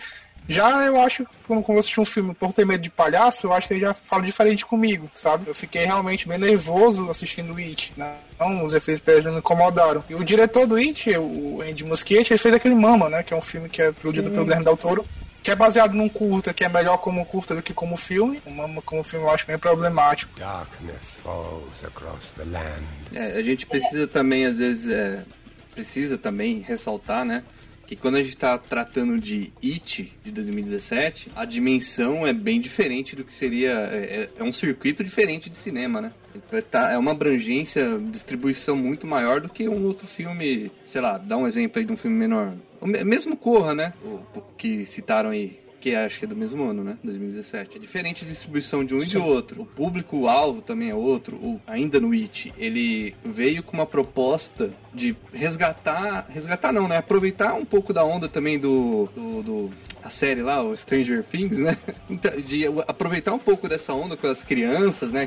[0.48, 3.68] Já eu acho, quando eu assisti um filme por ter medo de palhaço, eu acho
[3.68, 5.48] que ele já fala diferente comigo, sabe?
[5.48, 8.14] Eu fiquei realmente bem nervoso assistindo o It, né?
[8.38, 10.04] Não, os efeitos especiais me incomodaram.
[10.08, 13.22] E o diretor do It, o Andy Muschietti, ele fez aquele Mama, né?
[13.22, 15.06] Que é um filme que é produzido pelo Guilherme Del Toro,
[15.42, 18.42] que é baseado num curta, que é melhor como curta do que como filme.
[18.44, 20.38] O Mama como filme eu acho bem problemático.
[20.38, 22.84] Darkness falls across the land.
[23.12, 25.24] É, a gente precisa também, às vezes, é,
[25.74, 27.42] precisa também ressaltar, né?
[27.86, 33.14] Que quando a gente está tratando de It de 2017, a dimensão é bem diferente
[33.14, 33.70] do que seria.
[33.70, 36.12] É, é um circuito diferente de cinema, né?
[36.90, 41.46] É uma abrangência, distribuição muito maior do que um outro filme, sei lá, dá um
[41.46, 42.54] exemplo aí de um filme menor.
[42.82, 43.92] Mesmo Corra, né?
[44.02, 46.96] O, que citaram aí que acho que é do mesmo ano, né?
[47.04, 47.76] 2017.
[47.76, 49.06] É diferente a distribuição de um Sim.
[49.06, 49.62] e de outro.
[49.62, 51.36] O público-alvo também é outro.
[51.36, 56.26] O, ainda no It, ele veio com uma proposta de resgatar.
[56.30, 56.96] Resgatar não, né?
[56.96, 59.70] Aproveitar um pouco da onda também do, do, do
[60.04, 61.76] a série lá, o Stranger Things, né?
[62.08, 65.26] Então, de aproveitar um pouco dessa onda com as crianças, né?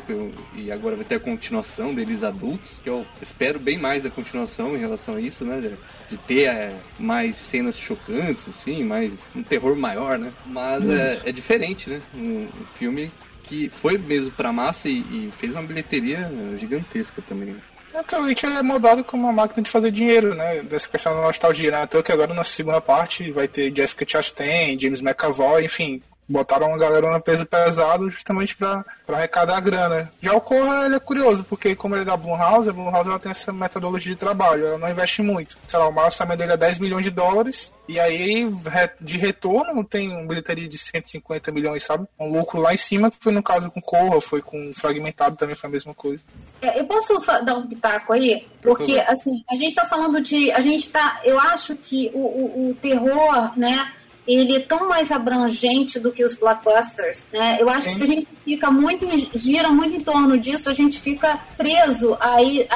[0.56, 4.76] E agora vai ter a continuação deles adultos, que eu espero bem mais da continuação
[4.76, 5.76] em relação a isso, né?
[6.08, 10.32] de ter é, mais cenas chocantes, assim, mais um terror maior, né?
[10.46, 12.02] Mas é, é, diferente, né?
[12.14, 13.12] Um, um, filme
[13.44, 17.56] que foi mesmo pra massa e, e fez uma bilheteria gigantesca também.
[17.98, 20.62] É que o Witch é moldado como uma máquina de fazer dinheiro, né?
[20.62, 21.82] Dessa questão da nostalgia, né?
[21.82, 26.78] Então que agora na segunda parte vai ter Jessica Chastain, James McAvoy, enfim, botaram uma
[26.78, 30.12] galera no peso pesado justamente para arrecadar a grana.
[30.22, 33.20] Já o Corra ele é curioso, porque como ele é da Blumhouse, a Blumhouse ela
[33.20, 35.58] tem essa metodologia de trabalho, ela não investe muito.
[35.68, 38.52] Sei lá, o maior orçamento dele é 10 milhões de dólares, e aí
[39.00, 42.06] de retorno tem um bilheteria de 150 milhões, sabe?
[42.20, 45.56] Um lucro lá em cima, que foi no caso com Corra, foi com Fragmentado também
[45.56, 46.24] foi a mesma coisa.
[46.62, 48.48] É, eu posso dar um pitaco aí?
[48.62, 50.52] Porque, assim, a gente tá falando de.
[50.52, 51.22] A gente tá.
[51.24, 53.92] Eu acho que o, o, o terror, né?
[54.28, 57.58] Ele é tão mais abrangente do que os blockbusters, né?
[57.60, 57.90] Eu acho Sim.
[57.90, 62.18] que se a gente fica muito, gira muito em torno disso, a gente fica preso
[62.20, 62.68] aí,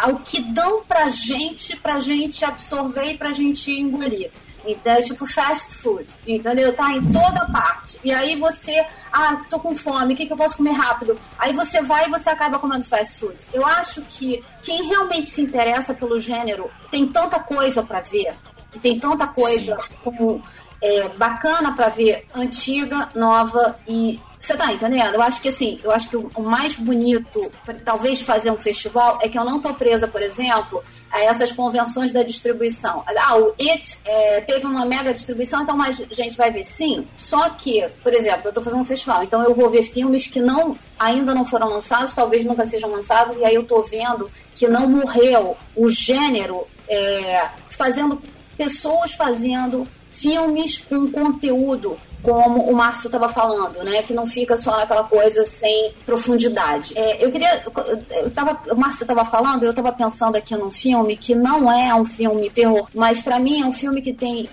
[0.00, 4.30] ao que dão pra gente, pra gente absorver e pra gente engolir.
[4.66, 6.74] Então, é tipo fast food, entendeu?
[6.74, 8.00] Tá em toda parte.
[8.02, 11.16] E aí você, ah, tô com fome, o que, que eu posso comer rápido?
[11.38, 13.36] Aí você vai e você acaba comendo fast food.
[13.52, 18.34] Eu acho que quem realmente se interessa pelo gênero tem tanta coisa para ver,
[18.82, 20.42] tem tanta coisa como
[20.82, 25.14] é, bacana para ver, antiga, nova e você tá entendendo?
[25.14, 27.50] Eu acho que assim, eu acho que o, mais bonito,
[27.84, 32.12] talvez fazer um festival, é que eu não tô presa, por exemplo, a essas convenções
[32.12, 33.02] da distribuição.
[33.06, 36.62] Ah, o It é, teve uma mega distribuição, então mais gente vai ver.
[36.62, 40.28] Sim, só que, por exemplo, eu tô fazendo um festival, então eu vou ver filmes
[40.28, 44.30] que não ainda não foram lançados, talvez nunca sejam lançados, e aí eu tô vendo
[44.54, 48.20] que não morreu o gênero é, fazendo
[48.56, 49.86] pessoas fazendo
[50.16, 54.02] filmes com conteúdo como o Márcio estava falando, né?
[54.02, 56.92] Que não fica só naquela coisa sem profundidade.
[56.98, 57.62] É, eu queria.
[58.10, 61.94] Eu tava, o Márcio estava falando, eu estava pensando aqui num filme que não é
[61.94, 64.48] um filme terror, mas para mim é um filme que tem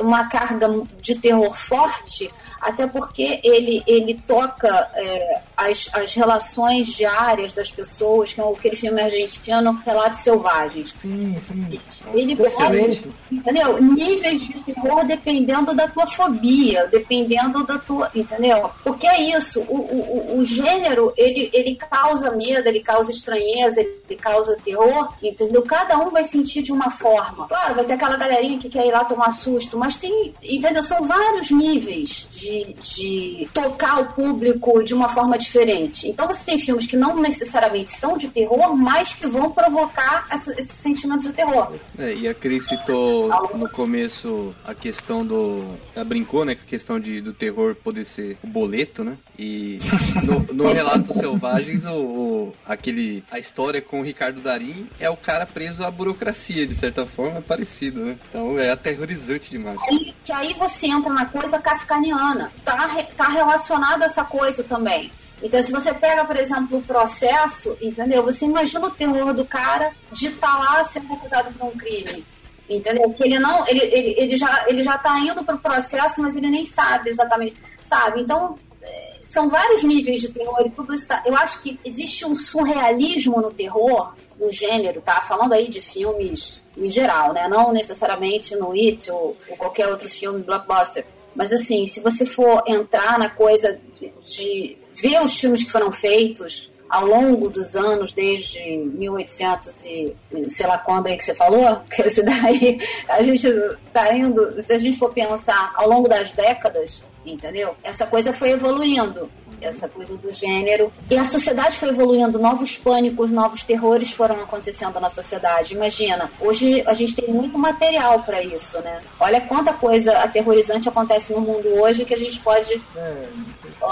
[0.00, 0.68] uma carga
[1.00, 8.32] de terror forte, até porque ele, ele toca é, as, as relações diárias das pessoas,
[8.32, 10.94] que é aquele filme argentino Relatos Selvagens.
[11.00, 11.80] Sim, sim.
[12.12, 13.80] Ele pode, entendeu?
[13.80, 18.70] Níveis de terror dependendo da tua fobia, dependendo da tua, entendeu?
[18.84, 24.18] Porque é isso, o, o, o gênero, ele, ele causa medo, ele causa estranheza, ele
[24.20, 25.62] causa terror, entendeu?
[25.62, 27.48] Cada um vai sentir de uma forma.
[27.48, 30.82] Claro, vai ter aquela galerinha que quer ir lá tomar susto, mas tem, entendeu?
[30.82, 36.08] São vários níveis de, de tocar o público de uma forma diferente.
[36.08, 40.52] Então você tem filmes que não necessariamente são de terror, mas que vão provocar essa,
[40.52, 41.72] esse sentimento de terror.
[41.98, 45.64] É, e a Cris citou no começo a questão do.
[45.94, 46.54] Ela brincou, né?
[46.54, 49.16] Com a questão de, do terror poder ser o boleto, né?
[49.38, 49.80] E
[50.22, 55.16] no, no Relatos Selvagens, o, o- aquele, a história com o Ricardo Darim é o
[55.16, 58.16] cara preso à burocracia, de certa forma, é parecido, né?
[58.28, 59.80] Então é aterrorizante demais.
[59.88, 62.52] Aí, que aí você entra na coisa kafkaniana.
[62.64, 65.10] Tá, tá relacionado a essa coisa também.
[65.42, 68.22] Então, se você pega, por exemplo, o processo, entendeu?
[68.24, 72.24] Você imagina o terror do cara de estar lá sendo acusado por um crime.
[72.68, 73.10] Entendeu?
[73.14, 76.50] Que ele não, ele, ele, ele já, ele já tá indo pro processo, mas ele
[76.50, 78.20] nem sabe exatamente, sabe?
[78.20, 82.24] Então, é, são vários níveis de terror e tudo isso tá, eu acho que existe
[82.24, 85.20] um surrealismo no terror, no gênero, tá?
[85.22, 87.48] Falando aí de filmes em geral, né?
[87.48, 91.04] Não necessariamente no It ou, ou qualquer outro filme blockbuster.
[91.34, 93.78] Mas assim, se você for entrar na coisa
[94.24, 100.16] de, ver os filmes que foram feitos ao longo dos anos, desde 1800 e
[100.48, 103.48] sei lá quando aí que você falou, que esse daí a gente
[103.92, 107.76] tá indo, se a gente for pensar ao longo das décadas, entendeu?
[107.82, 109.30] Essa coisa foi evoluindo.
[109.60, 110.92] Essa coisa do gênero.
[111.10, 115.74] E a sociedade foi evoluindo, novos pânicos, novos terrores foram acontecendo na sociedade.
[115.74, 119.00] Imagina, hoje a gente tem muito material para isso, né?
[119.18, 122.80] Olha quanta coisa aterrorizante acontece no mundo hoje que a gente pode.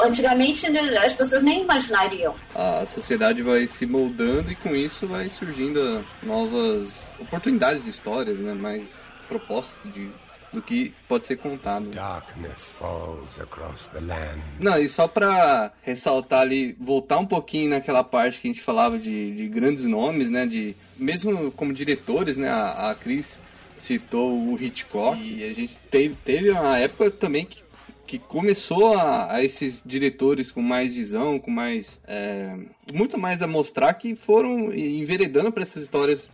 [0.04, 0.66] Antigamente
[1.04, 2.35] as pessoas nem imaginariam.
[2.54, 8.52] A sociedade vai se moldando e com isso vai surgindo novas oportunidades de histórias, né?
[8.52, 8.96] Mais
[9.28, 10.11] propostas de,
[10.53, 11.91] do que pode ser contado.
[11.91, 14.41] Darkness falls across the land.
[14.59, 18.99] Não, e só pra ressaltar ali, voltar um pouquinho naquela parte que a gente falava
[18.99, 20.47] de, de grandes nomes, né?
[20.47, 22.49] De, mesmo como diretores, né?
[22.49, 23.41] A, a Cris
[23.77, 27.63] citou o Hitchcock e a gente teve, teve uma época também que,
[28.07, 32.01] que começou a, a esses diretores com mais visão, com mais.
[32.07, 32.57] é,
[32.93, 36.31] muito mais a mostrar que foram enveredando para essas histórias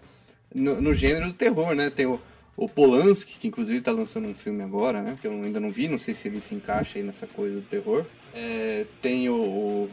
[0.55, 1.91] no, no gênero do terror, né?
[1.91, 2.21] Tem o,
[2.57, 5.17] o Polanski, que inclusive está lançando um filme agora, né?
[5.21, 7.63] Que eu ainda não vi, não sei se ele se encaixa aí nessa coisa do
[7.63, 8.05] terror.
[8.33, 9.91] É, tem o, o-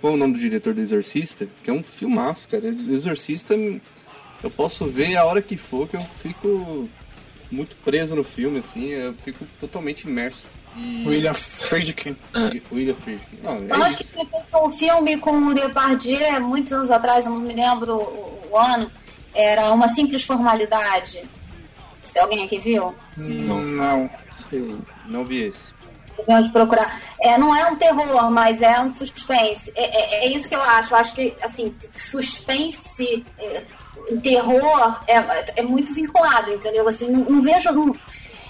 [0.00, 1.48] Qual é o nome do diretor do Exorcista?
[1.62, 2.64] Que é um filmaço, cara.
[2.68, 6.88] O Exorcista, eu posso ver a hora que for, que eu fico
[7.50, 10.46] muito preso no filme, assim, eu fico totalmente imerso.
[10.76, 11.04] E...
[11.06, 12.16] William Friedkin.
[12.72, 13.38] William Friedkin.
[13.42, 14.12] Não, Eu é acho que isso.
[14.18, 18.48] ele fez um filme com o Depardieu, muitos anos atrás, eu não me lembro o,
[18.50, 18.90] o ano,
[19.32, 21.22] era Uma Simples Formalidade.
[22.18, 22.94] Alguém aqui viu?
[23.16, 23.60] Não.
[23.62, 24.10] Não.
[24.52, 25.72] Eu não vi esse.
[26.16, 27.00] Devemos procurar.
[27.20, 29.72] É, não é um terror, mas é um suspense.
[29.74, 30.94] É, é- é isso que eu acho.
[30.94, 33.62] Eu acho que, assim, suspense, é,
[34.22, 35.14] terror é,
[35.56, 36.86] é muito vinculado, entendeu?
[36.88, 37.72] Assim, não, não vejo.
[37.72, 37.94] não-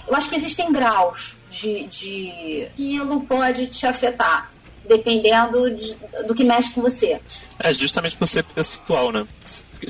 [0.07, 2.67] eu acho que existem graus de, de.
[2.73, 4.51] Aquilo pode te afetar,
[4.87, 7.19] dependendo de- do que mexe com você.
[7.57, 9.25] É, justamente por ser pessoal, né?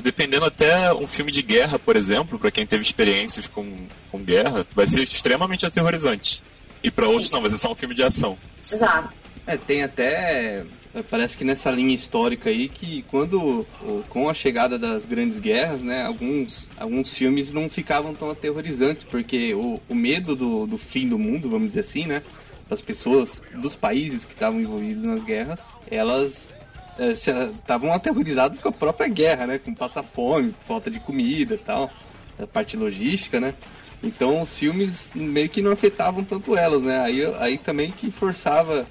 [0.02, 4.66] Dependendo até um filme de guerra, por exemplo, pra quem teve experiências com, com guerra,
[4.74, 6.42] vai ser extremamente aterrorizante.
[6.82, 8.36] E pra outros não, vai ser só um filme de ação.
[8.62, 9.12] Exato.
[9.46, 10.64] É, tem até.
[11.10, 13.66] Parece que nessa linha histórica aí que quando
[14.08, 19.52] com a chegada das grandes guerras, né, alguns, alguns filmes não ficavam tão aterrorizantes, porque
[19.52, 22.22] o, o medo do, do fim do mundo, vamos dizer assim, né,
[22.70, 26.50] as pessoas dos países que estavam envolvidos nas guerras, elas
[26.98, 29.58] estavam aterrorizadas com a própria guerra, né?
[29.58, 31.90] Com passar fome, falta de comida e tal,
[32.38, 33.54] a parte logística, né?
[34.02, 37.00] Então os filmes meio que não afetavam tanto elas, né?
[37.00, 38.86] Aí, aí também que forçava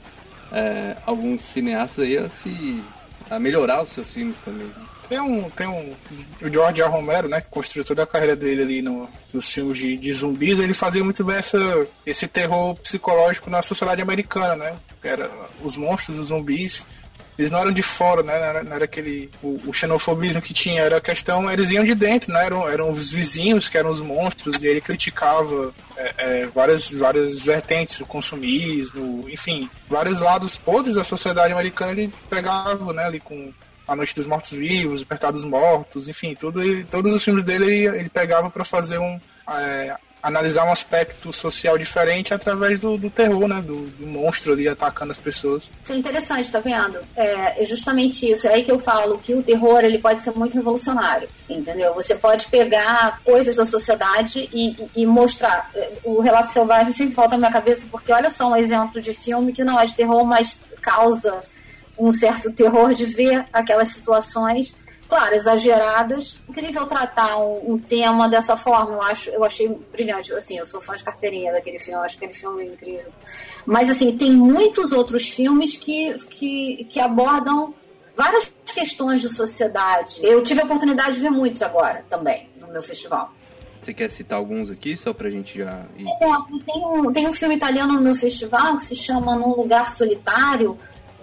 [0.51, 2.83] é, alguns cineastas aí a se
[3.29, 4.69] a melhorar os seus filmes também.
[5.07, 5.93] Tem um, tem um
[6.41, 6.87] o George A.
[6.87, 10.59] Romero, né, que construiu toda a carreira dele ali no, nos filmes de, de zumbis,
[10.59, 14.75] ele fazia muito bem essa, esse terror psicológico na sociedade americana, né?
[15.03, 15.29] Era
[15.63, 16.85] os monstros, os zumbis,
[17.37, 18.33] eles não eram de fora, né?
[18.33, 19.29] Não era, não era aquele.
[19.43, 22.45] O, o, xenofobismo que tinha, era a questão, eles iam de dentro, né?
[22.45, 27.41] Eram, eram os vizinhos que eram os monstros, e ele criticava é, é, várias, várias
[27.41, 33.05] vertentes, o consumismo, enfim, vários lados podres da sociedade americana ele pegava, né?
[33.05, 33.51] Ali com
[33.85, 37.65] A Noite dos Mortos Vivos, Despertar dos Mortos, enfim, tudo, ele, todos os filmes dele
[37.65, 39.19] ele, ele pegava para fazer um.
[39.49, 39.95] É,
[40.25, 43.61] analisar um aspecto social diferente através do, do terror, né?
[43.61, 45.69] Do, do, monstro ali atacando as pessoas.
[45.83, 46.97] Isso é interessante, tá vendo?
[47.15, 48.47] É, é, justamente isso.
[48.47, 51.93] É aí que eu falo que o terror ele pode ser muito revolucionário, entendeu?
[51.93, 55.69] Você pode pegar coisas da sociedade e, e mostrar.
[56.03, 59.53] O Relato Selvagem sempre falta na minha cabeça, porque olha só um exemplo de filme
[59.53, 61.43] que não é de terror, mas causa
[61.99, 64.75] um certo terror de ver aquelas situações
[65.07, 66.37] claro, exageradas.
[66.47, 70.33] Incrível tratar um, um, tema dessa forma, eu acho, eu achei brilhante.
[70.33, 73.11] Assim, eu sou fã de carteirinha daquele filme, eu acho aquele filme incrível.
[73.65, 77.73] Mas assim, tem muitos outros filmes que, que, que abordam
[78.15, 80.19] várias questões de sociedade.
[80.21, 83.33] Eu tive a oportunidade de ver muitos agora também no meu festival.
[83.85, 85.83] Você quer citar alguns aqui, só pra gente já.
[85.95, 86.07] Ir...
[86.09, 89.89] Exemplo, tem um, tem um filme italiano no meu festival que se chama Num Lugar
[89.89, 90.75] Solitário,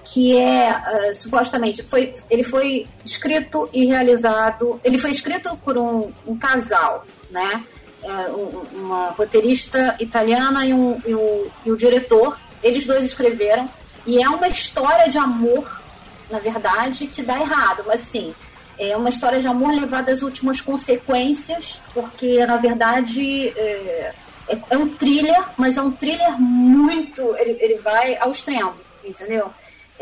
[0.05, 6.13] que é uh, supostamente foi ele foi escrito e realizado ele foi escrito por um,
[6.27, 7.65] um casal né?
[8.05, 12.39] É, um, uma roteirista italiana e um, e, um, e o diretor.
[12.63, 13.69] Eles dois escreveram.
[14.05, 15.81] E é uma história de amor
[16.29, 17.85] na verdade que dá errado.
[17.87, 18.35] Mas sim
[18.79, 24.13] é uma história de amor levada às últimas consequências porque na verdade é,
[24.49, 28.75] é, é um thriller mas é um thriller muito ele, ele vai ao extremo
[29.05, 29.51] entendeu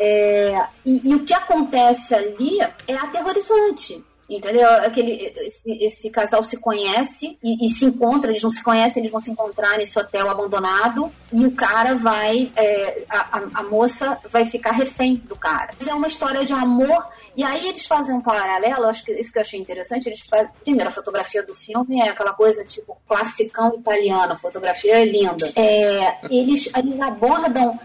[0.03, 4.03] é, e, e, o que acontece ali é aterrorizante.
[4.31, 4.69] Entendeu?
[4.69, 9.11] Aquele, esse, esse casal se conhece e, e, se encontra, eles não se conhecem, eles
[9.11, 14.47] vão se encontrar nesse hotel abandonado e o cara vai, é, a, a, moça vai
[14.47, 15.73] ficar refém do cara.
[15.85, 19.39] É uma história de amor e aí eles fazem um paralelo, acho que isso que
[19.39, 23.75] eu achei interessante, eles fazem, primeiro, a fotografia do filme é aquela coisa tipo classicão
[23.75, 25.53] italiano, a fotografia é linda.
[25.57, 27.81] É, eles, eles abordam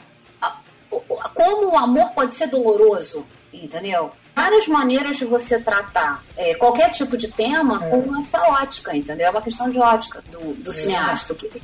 [1.33, 4.11] como o amor pode ser doloroso, entendeu?
[4.35, 7.89] Várias maneiras de você tratar é, qualquer tipo de tema é.
[7.89, 9.27] com essa ótica, entendeu?
[9.27, 10.73] É uma questão de ótica do, do é.
[10.73, 11.33] cineasta.
[11.33, 11.61] Que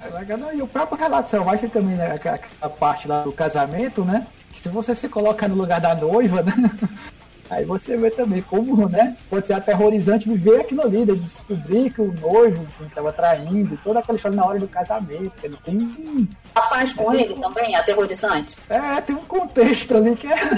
[0.00, 0.38] é legal.
[0.54, 2.20] E o próprio relato selvagem também, né?
[2.60, 4.26] A parte lá do casamento, né?
[4.66, 6.52] se você se coloca no lugar da noiva, né?
[7.48, 9.16] Aí você vê também como, né?
[9.30, 14.16] Pode ser aterrorizante viver aquilo ali, de descobrir que o noivo estava traindo, toda aquela
[14.16, 15.32] história na hora do casamento.
[15.42, 16.28] Ele tem.
[16.54, 18.56] A paz com é, ele também é aterrorizante?
[18.68, 20.36] É, tem um contexto ali que é.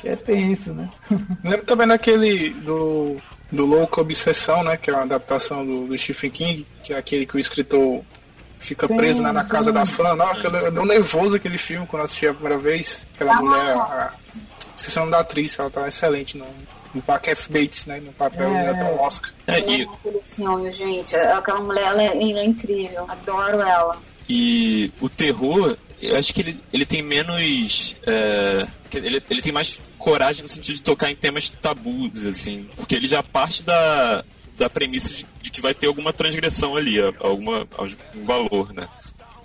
[0.00, 0.88] que é tenso, né?
[1.44, 3.16] Lembro também daquele do.
[3.50, 4.78] Do Louco Obsessão, né?
[4.78, 8.02] Que é uma adaptação do, do Stephen King, que é aquele que o escritor
[8.62, 9.74] fica sim, preso né, na casa sim.
[9.74, 10.14] da fã.
[10.14, 13.06] Não, aquele, deu nervoso aquele filme quando eu assisti a primeira vez.
[13.14, 13.76] Aquela ah, mulher.
[13.76, 14.12] A,
[14.74, 16.46] esqueci o nome da atriz, ela tá excelente no,
[16.94, 17.52] no F.
[17.52, 18.00] Bates, né?
[18.00, 19.32] No papel é, dela Oscar.
[19.46, 19.82] É, e...
[19.82, 21.16] aquele filme, gente.
[21.16, 23.04] Aquela mulher, ela é, ela é incrível.
[23.08, 23.98] Adoro ela.
[24.28, 27.96] E o terror, eu acho que ele, ele tem menos.
[28.06, 32.68] É, ele, ele tem mais coragem no sentido de tocar em temas tabus, assim.
[32.76, 34.24] Porque ele já parte da,
[34.62, 38.88] da premissa de, de, que vai ter alguma transgressão ali, alguma, algum valor, né?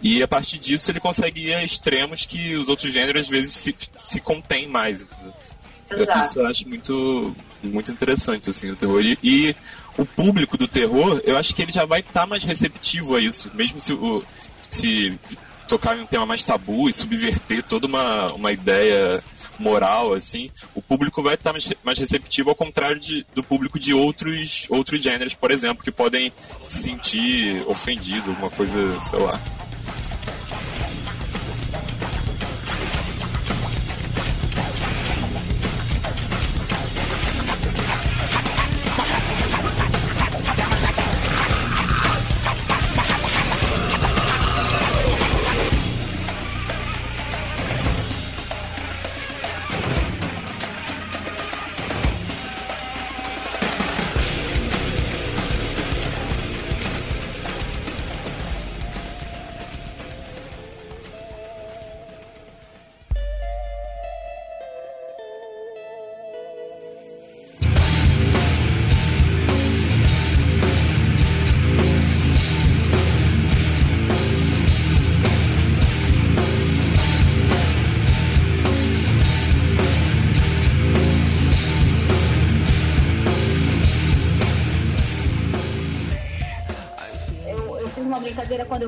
[0.01, 3.51] E a partir disso ele consegue ir a extremos que os outros gêneros às vezes
[3.51, 5.01] se, se contêm mais.
[5.01, 6.21] Entendeu?
[6.23, 9.01] Isso eu acho muito, muito interessante, assim, o terror.
[9.01, 9.55] E, e,
[9.97, 13.19] o público do terror, eu acho que ele já vai estar tá mais receptivo a
[13.19, 14.23] isso, mesmo se, o,
[14.69, 15.19] se
[15.67, 19.23] tocar em um tema mais tabu e subverter toda uma, uma ideia
[19.59, 23.93] moral, assim, o público vai estar mais, mais receptivo ao contrário de, do público de
[23.93, 26.31] outros, outros gêneros, por exemplo, que podem
[26.67, 29.39] se sentir ofendidos, alguma coisa, sei lá.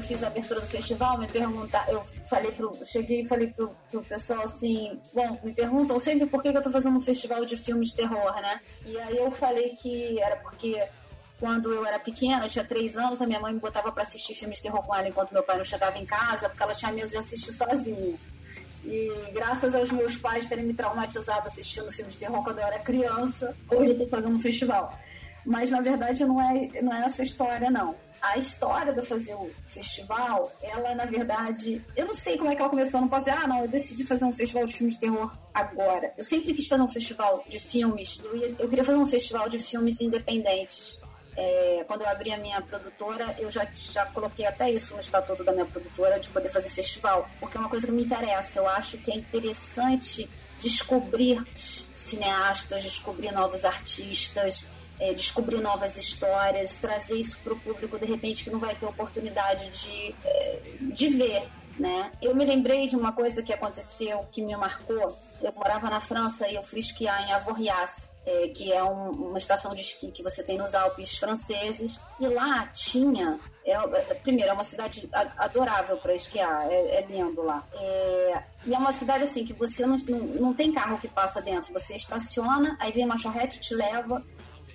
[0.10, 2.76] Fiz a abertura do festival, me perguntar, eu falei pro.
[2.84, 6.64] Cheguei e falei pro, pro pessoal assim, bom, me perguntam sempre por que, que eu
[6.64, 8.60] tô fazendo um festival de filmes de terror, né?
[8.86, 10.84] E aí eu falei que era porque
[11.40, 14.34] quando eu era pequena, eu tinha três anos, a minha mãe me botava para assistir
[14.34, 16.92] filmes de terror com ela enquanto meu pai não chegava em casa, porque ela tinha
[16.92, 18.18] medo de assistir sozinha.
[18.84, 22.80] E graças aos meus pais terem me traumatizado assistindo filmes de terror quando eu era
[22.80, 24.98] criança, hoje eu tô fazendo um festival.
[25.46, 27.96] Mas na verdade não é, não é essa história, não.
[28.22, 32.62] A história eu fazer o festival, ela na verdade, eu não sei como é que
[32.62, 35.02] ela começou, não posso dizer, ah, não, eu decidi fazer um festival de filmes de
[35.02, 36.14] terror agora.
[36.18, 39.48] Eu sempre quis fazer um festival de filmes, eu, ia, eu queria fazer um festival
[39.48, 41.00] de filmes independentes.
[41.38, 45.42] É, quando eu abri a minha produtora, eu já, já coloquei até isso no estatuto
[45.44, 48.60] da minha produtora, de poder fazer festival, porque é uma coisa que me interessa.
[48.60, 51.42] Eu acho que é interessante descobrir
[51.96, 54.68] cineastas, descobrir novos artistas,
[55.00, 58.86] é, descobrir novas histórias, trazer isso para o público de repente que não vai ter
[58.86, 61.48] oportunidade de, é, de ver.
[61.80, 62.12] Né?
[62.22, 65.18] Eu me lembrei de uma coisa que aconteceu que me marcou.
[65.42, 69.38] Eu morava na França e eu fui esquiar em Avoriaz, é, que é um, uma
[69.38, 71.98] estação de esqui que você tem nos Alpes franceses.
[72.20, 73.40] E lá tinha.
[73.64, 77.66] É, é primeiro, é uma cidade adorável para esquiar, é, é, lindo lá.
[78.66, 81.72] E é uma cidade assim que você não, não, não tem carro que passa dentro,
[81.72, 84.22] você estaciona, aí vem uma charrete te leva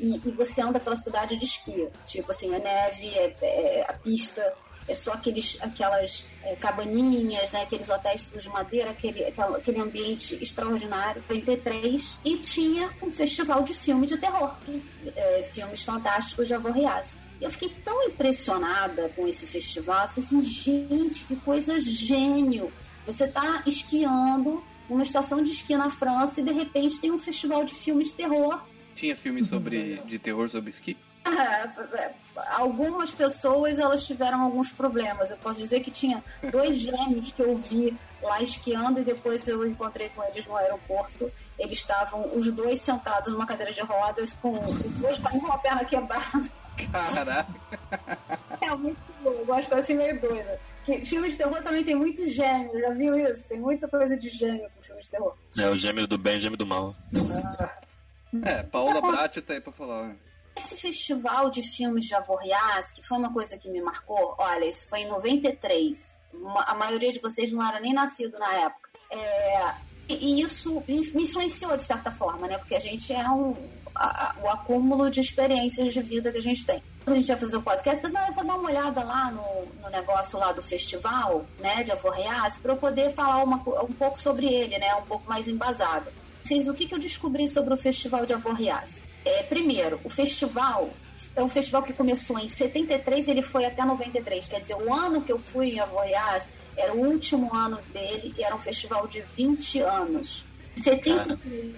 [0.00, 1.88] e, e, você anda pela cidade de esqui.
[2.06, 4.54] Tipo assim, a neve, é, é a pista,
[4.86, 11.22] é só aqueles, aquelas é, cabaninhas, né, aqueles hotéis de madeira, aquele, aquele ambiente extraordinário.
[11.28, 14.54] 83 e tinha um festival de filme de terror,
[15.16, 17.16] é, filmes fantásticos de Avoriaz.
[17.40, 22.72] Eu fiquei tão impressionada com esse festival, eu falei assim, gente, que coisa gênio!
[23.06, 27.64] Você está esquiando numa estação de esqui na França e de repente tem um festival
[27.64, 28.60] de filme de terror
[28.94, 30.96] tinha filme sobre de terror sobre esqui?
[32.50, 35.30] algumas pessoas elas tiveram alguns problemas.
[35.30, 39.66] Eu posso dizer que tinha dois gêmeos que eu vi lá esquiando e depois eu
[39.66, 41.30] encontrei com eles no aeroporto.
[41.58, 45.84] Eles estavam os dois sentados numa cadeira de rodas com os dois com uma perna
[45.84, 46.50] quebrada.
[46.90, 47.46] Caraca!
[48.60, 50.60] É muito bom, eu gosto assim meio doida.
[50.84, 53.46] Que filme de terror também tem muito gêmeo, já viu isso?
[53.48, 55.36] Tem muita coisa de gêmeo com filme de terror.
[55.56, 56.96] É, o gêmeo do bem e o gêmeo do mal.
[57.60, 57.93] Ah.
[58.42, 60.16] É, Paola tá Bratti tá aí pra falar.
[60.56, 64.88] Esse festival de filmes de Avoriaz, que foi uma coisa que me marcou, olha, isso
[64.88, 66.16] foi em 93.
[66.66, 68.90] A maioria de vocês não era nem nascido na época.
[69.10, 69.74] É,
[70.08, 72.58] e isso me influenciou de certa forma, né?
[72.58, 73.54] Porque a gente é um,
[73.94, 76.82] a, o acúmulo de experiências de vida que a gente tem.
[77.04, 79.30] Quando a gente ia fazer o podcast, eu não, eu vou dar uma olhada lá
[79.30, 83.92] no, no negócio lá do festival, né, de Avoriaz, para eu poder falar uma, um
[83.92, 86.10] pouco sobre ele, né, um pouco mais embasado
[86.44, 89.02] vocês o que, que eu descobri sobre o Festival de Avoriaz.
[89.24, 90.90] É, primeiro, o festival
[91.34, 94.46] é um festival que começou em 73 e ele foi até 93.
[94.46, 98.44] Quer dizer, o ano que eu fui em Avoriaz era o último ano dele e
[98.44, 100.44] era um festival de 20 anos.
[100.76, 101.74] 73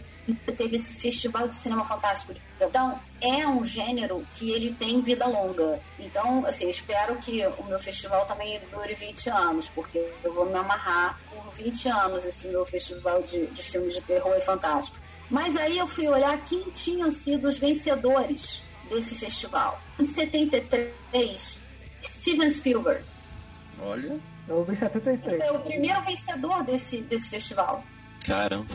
[0.56, 2.34] teve esse festival de cinema fantástico.
[2.60, 5.80] Então, é um gênero que ele tem vida longa.
[5.98, 10.46] Então, assim, eu espero que o meu festival também dure 20 anos, porque eu vou
[10.46, 11.20] me amarrar
[11.56, 14.96] 20 anos esse meu festival de, de filmes de terror e fantástico.
[15.30, 19.80] Mas aí eu fui olhar quem tinham sido os vencedores desse festival.
[19.98, 21.62] Em 73,
[22.02, 23.04] Steven Spielberg.
[23.80, 24.20] Olha.
[24.48, 25.42] Eu vi 73.
[25.42, 27.82] É o primeiro vencedor desse, desse festival.
[28.24, 28.66] Caramba.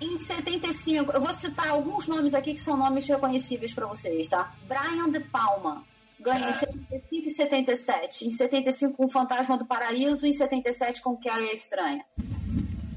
[0.00, 4.54] Em 75, eu vou citar alguns nomes aqui que são nomes reconhecíveis para vocês, tá?
[4.66, 5.84] Brian De Palma.
[6.20, 8.26] Ganhou em 75 e 77.
[8.26, 10.26] Em 75 com o Fantasma do Paraíso.
[10.26, 12.04] Em 77 com Carrie a Estranha.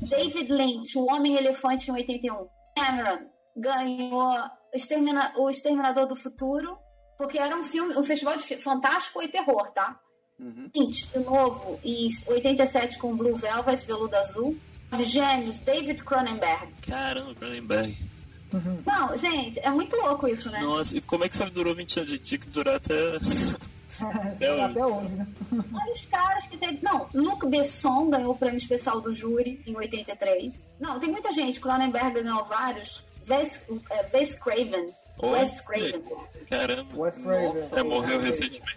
[0.02, 2.48] David Lynch, O Homem-Elefante em 81.
[2.76, 3.20] Cameron
[3.56, 4.34] ganhou
[4.74, 6.78] Extermina O Exterminador do Futuro.
[7.18, 10.00] Porque era um filme, um festival de fantástico e terror, tá?
[10.40, 10.72] Uhum.
[10.74, 14.58] Lynch, de novo, em 87 com Blue Velvet, Veludo Azul.
[15.04, 16.74] Gêmeos, David Cronenberg.
[16.82, 18.09] Caramba, Cronenberg.
[18.54, 18.82] Uhum.
[18.86, 20.60] Não, gente, é muito louco isso, né?
[20.60, 22.20] Nossa, e como é que só durou 20 anos?
[22.20, 22.96] Tinha que durar até.
[24.02, 24.62] até, hoje.
[24.62, 25.28] até hoje, né?
[25.52, 26.80] Olha os caras que tem.
[26.82, 30.68] Não, Luc Besson ganhou o prêmio especial do júri em 83.
[30.80, 31.60] Não, tem muita gente.
[31.60, 33.04] Cronenberg ganhou vários.
[33.30, 34.90] Wes, é, Wes Craven.
[35.22, 36.04] Wes Craven.
[36.50, 36.90] Caramba.
[36.96, 37.48] Wes Craven.
[37.50, 38.74] Nossa, é, morreu recentemente.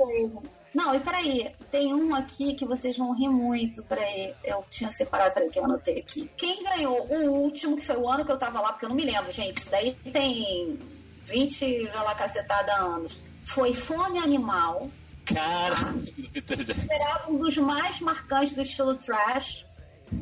[0.74, 3.82] Não, e peraí, tem um aqui que vocês vão rir muito.
[3.82, 6.30] Peraí, eu tinha separado que eu anotei aqui.
[6.36, 8.96] Quem ganhou o último, que foi o ano que eu tava lá, porque eu não
[8.96, 9.58] me lembro, gente.
[9.58, 10.78] Isso daí tem
[11.26, 13.18] 20, vai lá, cacetada anos.
[13.44, 14.90] Foi Fome Animal.
[15.24, 15.76] Cara,
[16.90, 19.66] Era um dos mais marcantes do estilo trash.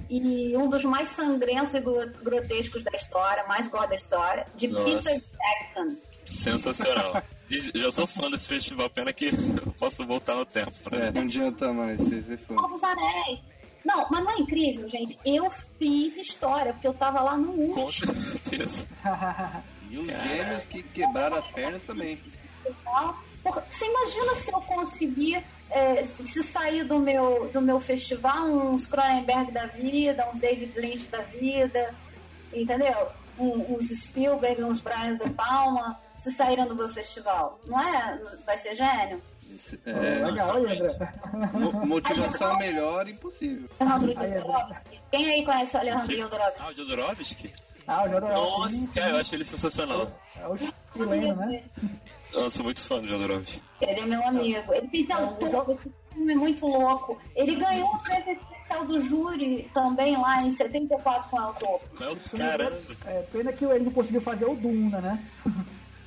[0.09, 4.85] E um dos mais sangrentos e grotescos da história, mais gore da história, de Nossa.
[4.85, 5.97] Peter Jackson.
[6.31, 7.23] Sensacional.
[7.51, 10.71] E Já sou fã desse festival, pena que não posso voltar no tempo.
[10.85, 11.07] Pra...
[11.07, 12.55] É, não adianta mais ser, ser fã.
[12.55, 13.41] Dos Anéis.
[13.85, 15.19] Não, mas não é incrível, gente.
[15.25, 17.73] Eu fiz história, porque eu tava lá no 1.
[17.73, 18.87] Com certeza.
[19.91, 22.21] E os gêmeos que quebraram as pernas também.
[23.43, 28.87] Você imagina se eu conseguir é, se, se sair do meu, do meu festival uns
[28.87, 31.93] Cronenberg da vida, uns David Lynch da vida,
[32.53, 33.09] entendeu?
[33.37, 37.59] Um- uns Spielberg, uns Brian De Palma, se saíram do meu festival.
[37.67, 38.21] Não é?
[38.45, 39.21] Vai ser gênio?
[39.85, 40.55] É, É, legal,
[41.87, 43.69] motivação melhor, impossível.
[43.81, 44.15] Alejandro.
[44.15, 45.01] Jodorowsky.
[45.11, 46.61] Quem aí conhece o Alejandro Jodorowsky?
[46.61, 47.53] Ah, o Jodorowsky?
[47.87, 48.77] Ah, o Jodorowsky.
[48.79, 50.13] Nossa, cara, eu acho ele sensacional.
[50.37, 51.63] É o chileno, né?
[52.33, 53.63] Eu sou muito fã do Jodorowsky.
[53.81, 54.73] Ele é meu amigo.
[54.75, 57.19] Ele fez autor, esse filme é muito louco.
[57.35, 61.81] Ele ganhou o prêmio especial do júri também lá em 74 com o autor.
[61.99, 62.81] Meu, Caramba.
[63.07, 65.25] É, pena que ele não conseguiu fazer o Duna, né?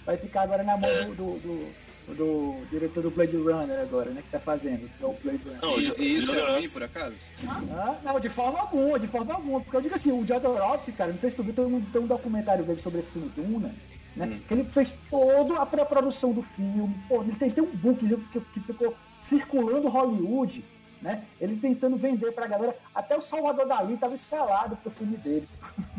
[0.06, 4.22] Vai ficar agora na mão do, do, do, do diretor do Blade Runner agora, né?
[4.22, 5.62] Que tá fazendo, que é o Blade Runner.
[5.62, 7.16] Não, E, e isso é ruim, por acaso?
[7.48, 9.62] Ah, não, de forma alguma, de forma alguma.
[9.62, 12.02] Porque eu digo assim, o Jodorowsky, cara, não sei se tu viu, tem um, tem
[12.02, 13.74] um documentário dele sobre esse filme Duna,
[14.16, 14.40] né?
[14.48, 16.94] Que ele fez toda a pré-produção do filme.
[17.08, 20.64] Pô, ele tem, tem um book que, que ficou circulando Hollywood,
[21.04, 21.24] né?
[21.40, 22.76] Ele tentando vender pra galera.
[22.96, 25.48] Até o Salvador Dali tava escalado pro filme dele.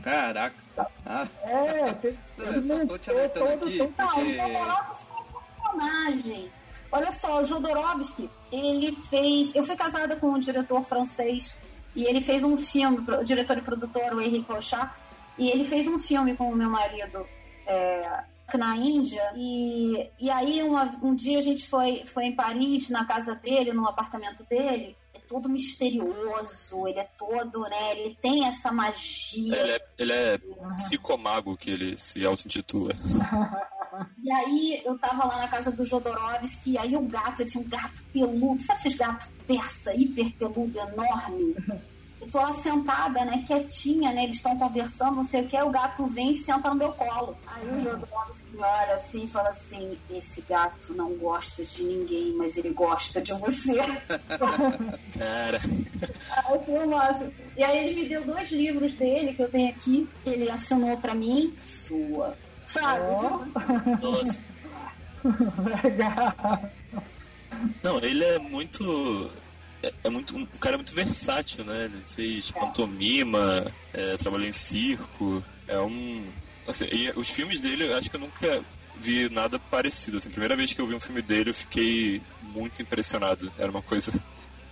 [0.02, 0.56] Caraca.
[1.06, 3.78] Ah, É, tem, Não, eu só tô te alertando todo- aqui.
[3.78, 4.36] todo- Porque- um
[5.62, 6.50] personagem.
[6.90, 9.54] Olha só, o Jodorowsky, ele fez.
[9.54, 11.58] Eu fui casada com um diretor francês
[11.94, 14.90] e ele fez um filme, o diretor e produtor, o Henrique Rochard,
[15.38, 17.26] e ele fez um filme com o meu marido
[17.66, 18.24] é,
[18.54, 19.22] na Índia.
[19.34, 23.72] E, e aí, uma- um dia a gente foi, foi em Paris, na casa dele,
[23.72, 24.96] no apartamento dele.
[25.12, 27.92] É todo misterioso, ele é todo, né?
[27.98, 29.56] Ele tem essa magia.
[29.56, 30.38] Ele é, ele é
[30.76, 32.92] psicomago, que ele se auto-intitula.
[34.24, 37.68] E aí eu tava lá na casa do Jodorowsky, e aí o gato, tinha um
[37.68, 41.54] gato peludo, sabe esses gatos persa, hiper peludo, enorme?
[42.24, 45.70] Eu tô lá sentada, né, quietinha, né, eles estão conversando, não sei o que, o
[45.70, 47.36] gato vem e senta no meu colo.
[47.46, 52.56] Aí o Jodorowsky olha assim e fala assim, esse gato não gosta de ninguém, mas
[52.56, 53.74] ele gosta de você.
[55.18, 55.60] Cara,
[56.46, 57.32] Aí foi o máximo.
[57.56, 61.14] E aí ele me deu dois livros dele que eu tenho aqui, ele assinou pra
[61.14, 62.36] mim, sua.
[62.64, 63.04] Sabe?
[63.16, 64.40] Tipo, nossa.
[65.84, 66.70] Legal.
[67.82, 69.30] Não, ele é muito.
[69.84, 71.84] É, é muito um cara muito versátil, né?
[71.84, 75.44] Ele fez pantomima, é, trabalhou em circo.
[75.68, 76.24] É um.
[76.66, 78.64] Assim, os filmes dele, eu acho que eu nunca
[78.96, 80.16] vi nada parecido.
[80.16, 83.52] Assim, a primeira vez que eu vi um filme dele, eu fiquei muito impressionado.
[83.58, 84.12] Era uma coisa.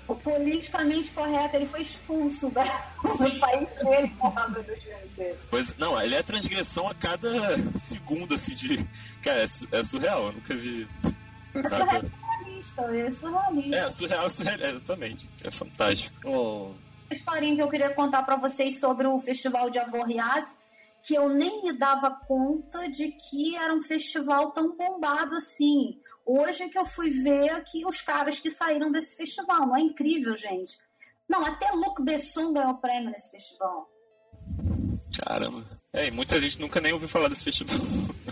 [0.09, 2.65] O politicamente correto, ele foi expulso da,
[3.03, 5.39] do país dele por causa dos filmes dele.
[5.51, 7.29] Pois, não, ele é transgressão a cada
[7.79, 8.89] segundo, assim, de.
[9.23, 10.89] Cara, é, é surreal, eu nunca vi.
[11.55, 12.11] É Nada.
[12.75, 13.77] Surrealista, é surrealista.
[13.77, 15.31] É, surreal, surreal, exatamente.
[15.45, 16.17] É fantástico.
[16.25, 16.67] Oh,
[17.11, 20.57] Uma historinha que eu queria contar pra vocês sobre o Festival de Avoriaz,
[21.03, 25.99] que eu nem me dava conta de que era um festival tão bombado assim.
[26.25, 29.81] Hoje é que eu fui ver que os caras que saíram desse festival, não é
[29.81, 30.79] incrível, gente?
[31.29, 33.91] Não, até Luc Besson ganhou prêmio nesse festival.
[35.25, 35.65] Caramba.
[35.93, 37.77] É, e muita gente nunca nem ouviu falar desse festival.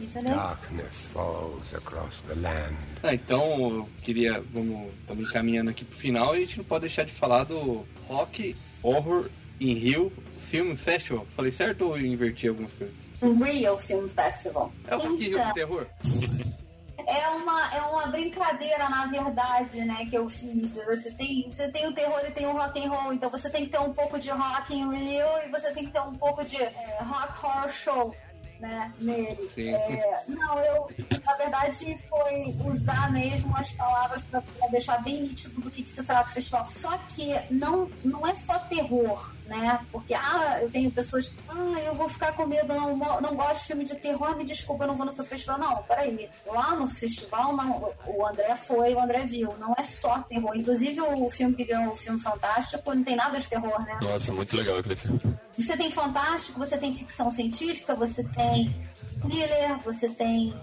[0.00, 0.34] Entendeu?
[0.34, 2.76] Darkness falls across the land.
[3.02, 6.82] Ah, então eu queria, vamos, estamos encaminhando aqui pro final e a gente não pode
[6.82, 9.28] deixar de falar do Rock Horror
[9.60, 11.26] in Rio Film Festival.
[11.34, 12.94] Falei certo ou eu inverti algumas coisas?
[13.20, 14.72] Real Film Festival.
[14.86, 15.86] É o Rock in Rio do terror?
[17.08, 20.74] É uma, é uma brincadeira, na verdade, né, que eu fiz.
[20.74, 23.64] Você tem, você tem o terror e tem o rock and roll, então você tem
[23.64, 26.44] que ter um pouco de rock in Rio e você tem que ter um pouco
[26.44, 28.14] de é, rock horror show,
[28.60, 29.42] né, nele.
[29.42, 29.74] Sim.
[29.74, 30.88] É, não, eu,
[31.24, 36.02] na verdade, foi usar mesmo as palavras para deixar bem nítido do que, que se
[36.02, 36.66] trata o festival.
[36.66, 39.80] Só que não, não é só terror, né?
[39.90, 43.66] Porque, ah, eu tenho pessoas, ah, eu vou ficar com medo, não, não gosto de
[43.66, 45.58] filme de terror, me desculpa, eu não vou no seu festival.
[45.58, 46.28] Não, peraí.
[46.46, 49.54] Lá no festival, não, o André foi, o André viu.
[49.58, 50.56] Não é só terror.
[50.56, 53.98] Inclusive, o filme que ganhou o filme fantástico não tem nada de terror, né?
[54.02, 55.20] Nossa, muito legal aquele filme.
[55.58, 58.72] Você tem fantástico, você tem ficção científica, você tem
[59.20, 60.54] thriller, você tem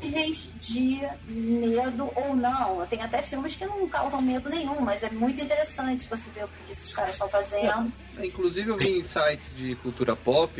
[0.00, 2.86] níveis de medo ou não.
[2.86, 6.48] Tem até filmes que não causam medo nenhum, mas é muito interessante você ver o
[6.48, 7.92] que esses caras estão fazendo.
[8.16, 10.52] É, Inclusive eu vi em sites de cultura pop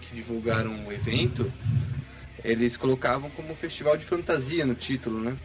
[0.00, 1.52] que divulgaram o evento,
[2.42, 5.36] eles colocavam como festival de fantasia no título, né?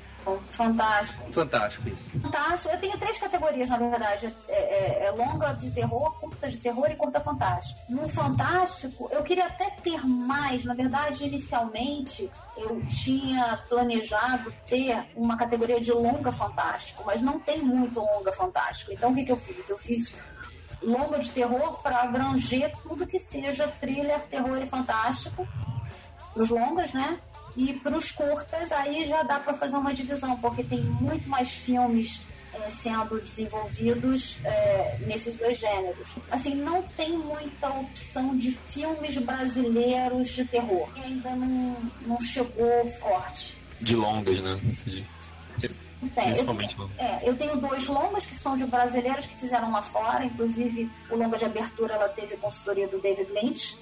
[0.50, 1.32] Fantástico.
[1.32, 2.10] Fantástico isso.
[2.22, 2.74] Fantástico.
[2.74, 4.34] Eu tenho três categorias, na verdade.
[4.48, 7.80] É, é- é longa de terror, curta de terror e curta fantástico.
[7.90, 10.64] No fantástico, eu queria até ter mais.
[10.66, 17.62] Na verdade, inicialmente, eu tinha planejado ter uma categoria de longa fantástico, mas não tem
[17.62, 18.92] muito longa fantástico.
[18.92, 19.70] Então, o que, que eu fiz?
[19.70, 20.24] Eu fiz
[20.82, 25.48] longa de terror para abranger tudo que seja thriller, terror e fantástico.
[26.36, 27.18] Os longas, né?
[27.56, 31.52] E para os curtas, aí já dá para fazer uma divisão, porque tem muito mais
[31.52, 32.22] filmes
[32.54, 36.18] é, sendo desenvolvidos é, nesses dois gêneros.
[36.32, 40.90] Assim, não tem muita opção de filmes brasileiros de terror.
[40.98, 43.58] E ainda não, não chegou forte.
[43.82, 44.60] De longas, né?
[44.74, 45.06] Sim.
[46.14, 50.26] Principalmente eu, é, eu tenho dois longas que são de brasileiros que fizeram lá fora,
[50.26, 53.80] inclusive o longa de abertura ela teve consultoria do David Lynch.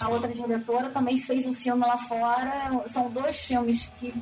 [0.00, 2.82] A outra diretora também fez um filme lá fora.
[2.86, 4.12] São dois filmes que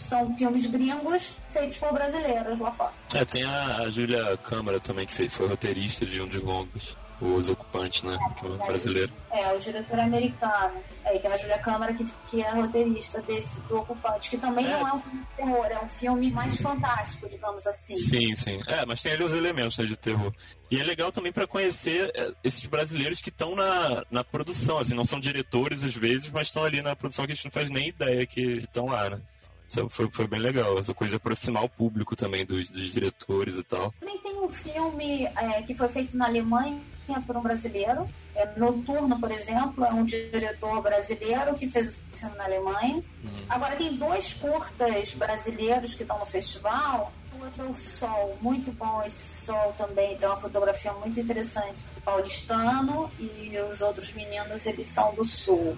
[0.00, 2.92] são filmes gringos feitos por brasileiros lá fora.
[3.14, 6.96] É, tem a, a Júlia Câmara também, que foi, roteirista de um dos longos.
[7.20, 8.18] Os Ocupantes, né?
[8.20, 9.12] É, que é brasileiro.
[9.30, 10.74] É, o diretor americano.
[11.04, 14.66] É, e tem a Júlia Câmara, que, que é roteirista desse do Ocupante, que também
[14.66, 14.70] é.
[14.70, 17.96] não é um filme de terror, é um filme mais fantástico, digamos assim.
[17.96, 18.60] Sim, sim.
[18.66, 20.32] É, mas tem ali os elementos né, de terror.
[20.70, 24.94] E é legal também para conhecer é, esses brasileiros que estão na, na produção, assim,
[24.94, 27.70] não são diretores às vezes, mas estão ali na produção que a gente não faz
[27.70, 29.20] nem ideia que estão lá, né?
[29.68, 33.56] Isso foi, foi bem legal, essa coisa de aproximar o público também dos, dos diretores
[33.56, 33.92] e tal.
[33.98, 36.80] Também tem um filme é, que foi feito na Alemanha
[37.26, 38.08] por um brasileiro.
[38.34, 42.96] É, Noturno, por exemplo, é um diretor brasileiro que fez o filme na Alemanha.
[42.96, 43.28] Hum.
[43.48, 47.12] Agora tem dois curtas brasileiros que estão no festival.
[47.38, 51.84] O outro é o Sol, muito bom esse Sol também, tem uma fotografia muito interessante.
[52.04, 55.76] Paulistano e os outros meninos, eles são do Sul,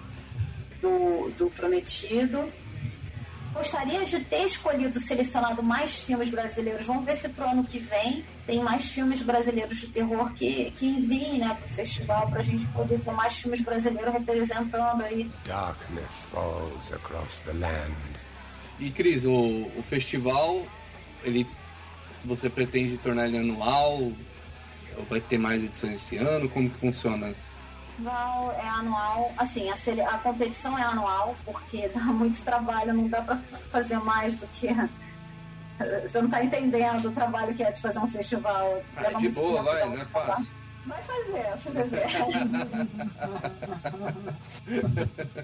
[0.81, 2.49] do, do Prometido
[3.53, 6.85] gostaria de ter escolhido, selecionado mais filmes brasileiros.
[6.85, 10.87] Vamos ver se pro ano que vem tem mais filmes brasileiros de terror que, que
[10.87, 15.29] enviem né, pro festival pra gente poder ter mais filmes brasileiros representando aí.
[15.45, 17.93] Darkness falls across the land.
[18.79, 20.65] E Cris, o, o festival,
[21.23, 21.45] ele
[22.25, 24.11] você pretende tornar ele anual?
[25.07, 26.49] Vai ter mais edições esse ano?
[26.49, 27.35] Como que funciona?
[27.99, 29.75] festival é anual, assim, a,
[30.09, 33.37] a competição é anual, porque dá muito trabalho, não dá para
[33.69, 34.69] fazer mais do que.
[35.79, 38.81] Você não tá entendendo o trabalho que é de fazer um festival.
[38.97, 40.58] Ah, de boa, vai, não é fácil.
[40.89, 42.01] Vai fazer, você vê.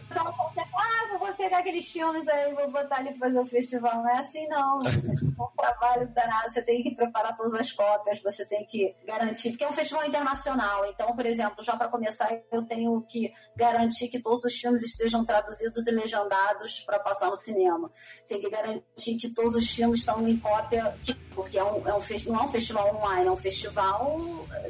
[0.09, 0.33] então,
[0.75, 3.97] ah, vou pegar aqueles filmes aí, vou botar ali pra fazer o festival.
[3.97, 4.81] Não é assim, não.
[4.83, 6.51] É um trabalho danado.
[6.51, 10.05] Você tem que preparar todas as cópias, você tem que garantir, porque é um festival
[10.05, 10.83] internacional.
[10.87, 15.23] Então, por exemplo, já para começar, eu tenho que garantir que todos os filmes estejam
[15.23, 17.91] traduzidos e legendados para passar no cinema.
[18.27, 20.97] Tem que garantir que todos os filmes estão em cópia,
[21.35, 24.17] porque é um, é um, não é um festival online, é um festival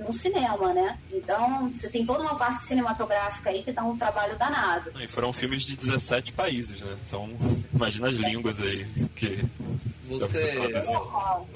[0.05, 0.97] no cinema né?
[1.11, 4.91] Então, você tem toda uma parte cinematográfica aí que dá um trabalho danado.
[4.99, 6.95] E foram filmes de 17 países, né?
[7.07, 7.29] Então,
[7.73, 8.85] imagina as línguas aí
[9.15, 9.43] que.
[10.07, 10.39] Você.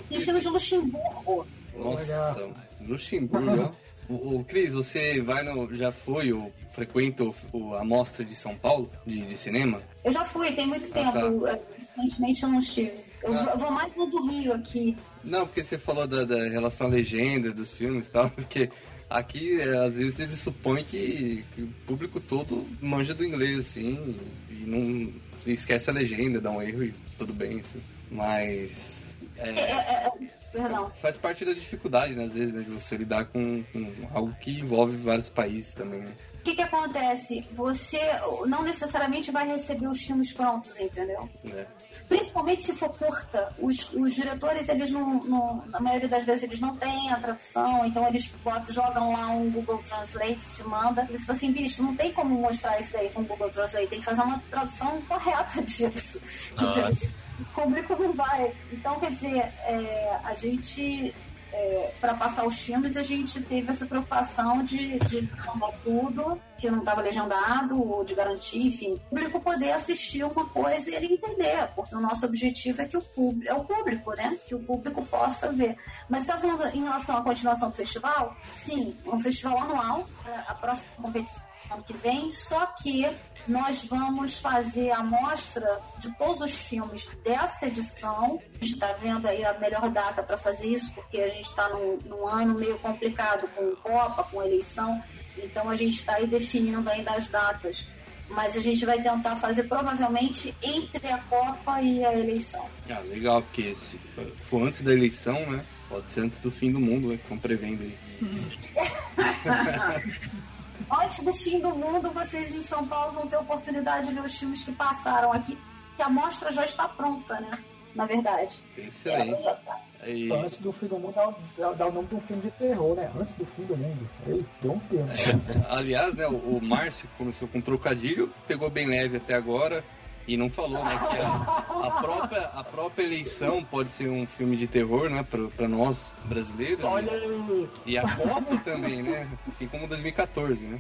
[0.10, 1.48] Tem filmes de Luxemburgo.
[1.76, 2.50] Nossa,
[2.82, 3.90] Luxemburgo, ó.
[4.10, 5.74] O, o Cris, você vai no.
[5.76, 9.82] Já foi ou frequenta o, a mostra de São Paulo de, de cinema?
[10.04, 11.42] Eu já fui, tem muito ah, tempo.
[11.42, 11.60] Tá.
[11.96, 12.94] Recentemente eu não estive.
[13.22, 13.56] Eu ah.
[13.56, 14.98] vou mais no do Rio aqui.
[15.24, 18.70] Não, porque você falou da, da relação à legenda dos filmes e tal, porque
[19.10, 24.18] aqui às vezes eles supõem que, que, o público todo manja do inglês, assim,
[24.50, 25.12] e não
[25.46, 27.82] e esquece a legenda, dá um erro e tudo bem, assim.
[28.12, 29.18] Mas.
[29.38, 30.12] É, é, é,
[30.58, 34.34] é faz parte da dificuldade, né, às vezes, né, de você lidar com, com algo
[34.40, 36.12] que envolve vários países também, né?
[36.40, 37.46] O que, que acontece?
[37.52, 38.00] Você
[38.48, 41.30] não necessariamente vai receber os filmes prontos, entendeu?
[41.46, 41.66] É.
[42.10, 43.54] Principalmente se for curta.
[43.60, 47.86] Os, os diretores, eles não, não, Na maioria das vezes, eles não têm a tradução,
[47.86, 51.06] então eles botam, jogam lá um Google Translate, te manda.
[51.08, 54.00] Eles falam assim, bicho, não tem como mostrar isso daí com o Google Translate, tem
[54.00, 56.20] que fazer uma tradução correta disso.
[56.58, 57.12] Nossa.
[57.40, 58.54] O público não vai.
[58.74, 61.14] Então, quer dizer, é, a gente
[61.60, 66.72] é, para passar os filmes, a gente teve essa preocupação de, de tomar tudo que
[66.72, 71.14] não estava legendado, ou de garantir, enfim, o público poder assistir uma coisa e ele
[71.14, 74.38] entender, porque o nosso objetivo é que o público, é o público, né?
[74.48, 75.78] Que o público possa ver.
[76.10, 78.36] Mas está falando em relação à continuação do festival?
[78.52, 80.08] Sim, é um festival anual,
[80.48, 83.08] a próxima competição ano que vem, só que
[83.48, 88.42] nós vamos fazer a mostra de todos os filmes dessa edição.
[88.60, 91.70] A gente está vendo aí a melhor data para fazer isso, porque a gente está
[91.70, 95.02] num, num, ano meio complicado com Copa, com eleição,
[95.38, 97.88] então a gente está aí definindo ainda as datas.
[98.30, 102.64] Mas a gente vai tentar fazer provavelmente entre a Copa e a eleição.
[102.88, 103.98] Ah, legal, porque se
[104.44, 105.66] for antes da eleição, né?
[105.88, 107.18] Pode ser antes do fim do mundo, né?
[107.18, 107.98] Que estão prevendo aí.
[110.92, 114.38] Antes do fim do mundo, vocês em São Paulo vão ter oportunidade de ver os
[114.38, 115.58] filmes que passaram aqui,
[115.96, 117.58] que a mostra já está pronta, né?
[117.96, 118.64] Na verdade.
[118.78, 119.42] Excelente.
[119.44, 119.78] Já tá.
[120.02, 122.52] Aí, Antes do fim do mundo dá, dá- dá o nome de um filme de
[122.52, 123.12] terror, né?
[123.20, 124.10] Antes do fim do mundo.
[124.28, 125.10] Ei, deu um filme.
[125.70, 129.84] aliás, né, o, o Márcio começou com trocadilho, pegou bem leve até agora
[130.30, 134.56] e não falou, né, que a, a própria, a própria eleição pode ser um filme
[134.56, 136.86] de terror, né, pra, pra nós brasileiros.
[136.86, 137.68] Olha aí.
[137.84, 139.28] E a Copa também, né?
[139.48, 140.80] Assim como 2014, né?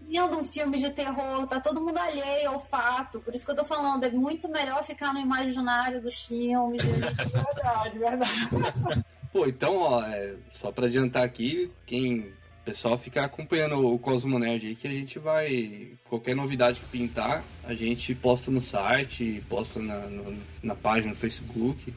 [0.00, 3.20] Vendo um filme de terror, tá todo mundo alheio ao fato.
[3.20, 6.82] Por isso que eu tô falando, é muito melhor ficar no imaginário dos filmes.
[6.82, 9.04] Verdade, verdade.
[9.32, 12.32] Pô, então, ó, é, só pra adiantar aqui, quem.
[12.64, 15.88] Pessoal ficar acompanhando o Cosmo Nerd aí, que a gente vai.
[16.04, 21.18] Qualquer novidade que pintar, a gente posta no site, posta na, no- na página do
[21.18, 21.92] Facebook,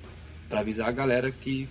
[0.50, 1.68] pra avisar a galera que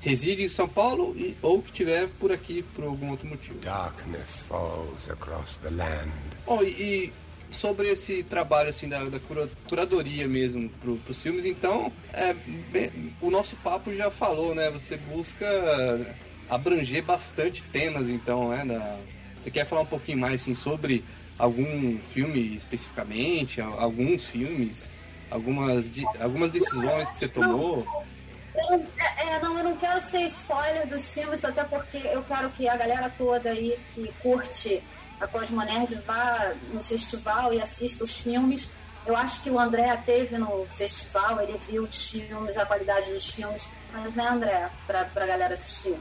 [0.00, 3.58] reside em São Paulo e, ou que tiver por aqui por algum outro motivo.
[3.60, 6.10] Darkness falls across the land.
[6.46, 7.12] Bom, e, e
[7.50, 13.12] sobre esse trabalho assim da, da cura- curadoria mesmo pro, pros filmes, então é, bem-
[13.20, 14.70] o nosso papo já falou, né?
[14.70, 15.46] Você busca
[16.48, 18.64] abranger bastante temas, então, né?
[18.64, 18.96] na-
[19.38, 21.04] você quer falar um pouquinho mais assim, sobre
[21.38, 24.98] algum filme especificamente, a- alguns filmes,
[25.30, 27.86] algumas, de- algumas decisões que você tomou?
[28.70, 32.48] Eu é, é, não, eu não quero ser spoiler dos filmes, até porque eu quero
[32.50, 34.82] que a galera toda aí que curte
[35.20, 38.70] a Cosmo Nerd vá no festival e assista os filmes.
[39.04, 43.30] Eu acho que o André teve no festival, ele viu os filmes, a qualidade dos
[43.30, 45.96] filmes, mas né, André, pra, pra galera assistir.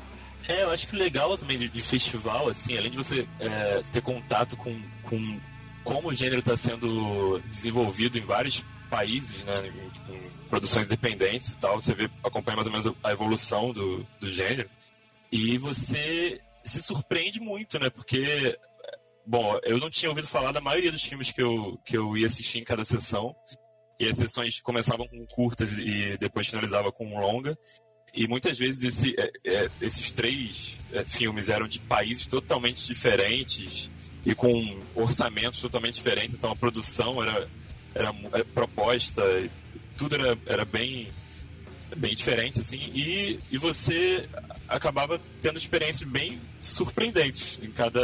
[0.48, 4.02] É, eu acho que legal também de, de festival, assim, além de você é, ter
[4.02, 5.42] contato com, com
[5.84, 11.50] como o gênero está sendo desenvolvido em vários países, né, em, tipo, em produções independentes
[11.50, 14.70] e tal, você vê, acompanha mais ou menos a evolução do, do gênero,
[15.32, 18.58] e você se surpreende muito, né, porque,
[19.26, 22.26] bom, eu não tinha ouvido falar da maioria dos filmes que eu, que eu ia
[22.26, 23.36] assistir em cada sessão,
[24.00, 27.58] e as sessões começavam com curtas e depois finalizava com longa,
[28.16, 33.92] e muitas vezes esse, é, é, esses três é, filmes eram de países totalmente diferentes
[34.26, 37.48] e com orçamentos totalmente diferentes, então a produção era,
[37.94, 39.52] era, era proposta, e
[39.98, 41.10] tudo era, era bem,
[41.96, 44.28] bem diferente, assim, e, e você
[44.68, 48.02] acabava tendo experiências bem surpreendentes em cada.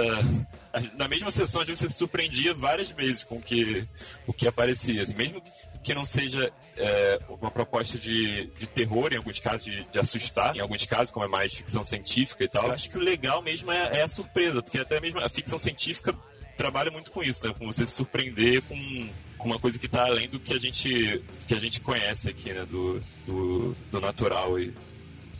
[0.95, 3.85] Na mesma sessão, você se surpreendia várias vezes com o que,
[4.27, 5.41] o que aparecia, assim, mesmo
[5.83, 10.55] que não seja é, uma proposta de, de terror, em alguns casos, de, de assustar,
[10.55, 12.67] em alguns casos, como é mais ficção científica e tal.
[12.67, 15.57] Eu acho que o legal mesmo é, é a surpresa, porque até mesmo a ficção
[15.57, 16.15] científica
[16.55, 17.53] trabalha muito com isso, né?
[17.57, 21.23] Com você se surpreender com, com uma coisa que está além do que a gente,
[21.47, 22.65] que a gente conhece aqui, né?
[22.69, 24.59] Do, do, do natural.
[24.59, 24.73] E,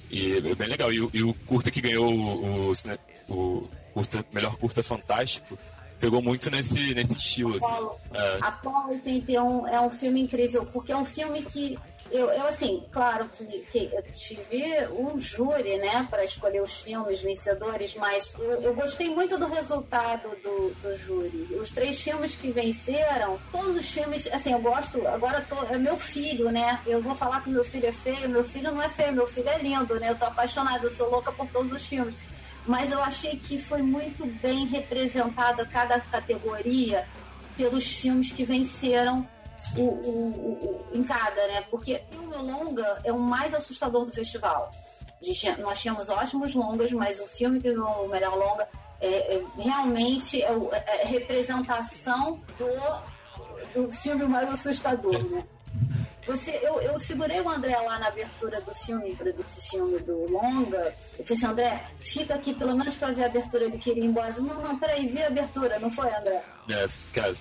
[0.10, 0.92] e é bem legal.
[0.92, 2.74] E, o- e o curta que ganhou o, o,
[3.30, 5.58] o curta, melhor curta fantástico
[6.02, 7.56] pegou muito nesse, nesse estilo.
[7.56, 7.66] Assim.
[7.66, 8.00] Apollo.
[8.14, 8.38] É.
[8.42, 11.78] Apollo 81 é um filme incrível, porque é um filme que
[12.12, 17.22] eu, eu assim, claro que, que eu tive um júri, né, para escolher os filmes
[17.22, 21.48] vencedores, mas eu, eu gostei muito do resultado do, do júri.
[21.56, 25.98] Os três filmes que venceram, todos os filmes, assim, eu gosto, agora tô, é meu
[25.98, 26.82] filho, né?
[26.86, 29.48] Eu vou falar que meu filho é feio, meu filho não é feio, meu filho
[29.48, 30.10] é lindo, né?
[30.10, 32.16] Eu tô apaixonada, eu sou louca por todos os filmes.
[32.66, 37.08] Mas eu achei que foi muito bem representada cada categoria
[37.58, 39.28] pelos filmes que venceram
[39.78, 41.62] o, o- o- em cada, né?
[41.70, 44.70] Porque o filme longa é o mais assustador do festival.
[45.60, 48.68] Nós tínhamos ótimos longas, mas o filme que ganhou o melhor longa
[49.00, 50.48] é, é- realmente é,
[50.88, 55.44] é a representação do, do filme mais assustador, né?
[56.26, 60.96] Você, eu, eu segurei o André lá na abertura do filme, desse filme do Longa.
[61.18, 63.66] Eu falei assim, André, fica aqui pelo menos pra ver a abertura.
[63.66, 64.34] Ele queria ir embora.
[64.38, 66.44] Não, não, peraí, vi a abertura, não foi, André?
[66.70, 67.34] É, cara,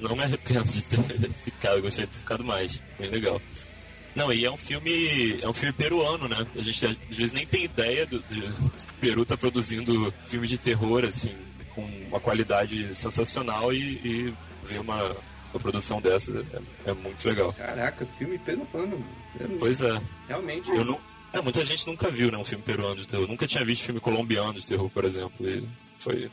[0.00, 0.98] não me arrependo de ter
[1.44, 2.80] ficado, gostei de ter ficado mais.
[2.98, 3.40] Bem legal.
[4.16, 5.38] Não, e é um filme.
[5.42, 6.46] É um filme peruano, né?
[6.56, 10.12] A gente às vezes nem tem ideia do, de, do que o Peru tá produzindo
[10.24, 11.34] filmes de terror, assim,
[11.74, 15.14] com uma qualidade sensacional e, e ver uma,
[15.52, 16.32] uma produção dessa
[16.86, 17.52] é, é muito legal.
[17.52, 19.04] Caraca, filme peruano.
[19.40, 20.00] Não- Pois é.
[20.28, 20.70] Realmente.
[20.70, 21.00] Eu não.
[21.32, 23.24] é, muita gente nunca viu né, um filme peruano de terror.
[23.24, 25.46] Eu nunca tinha visto filme colombiano de terror, por exemplo.
[25.48, 25.66] E
[25.98, 26.30] foi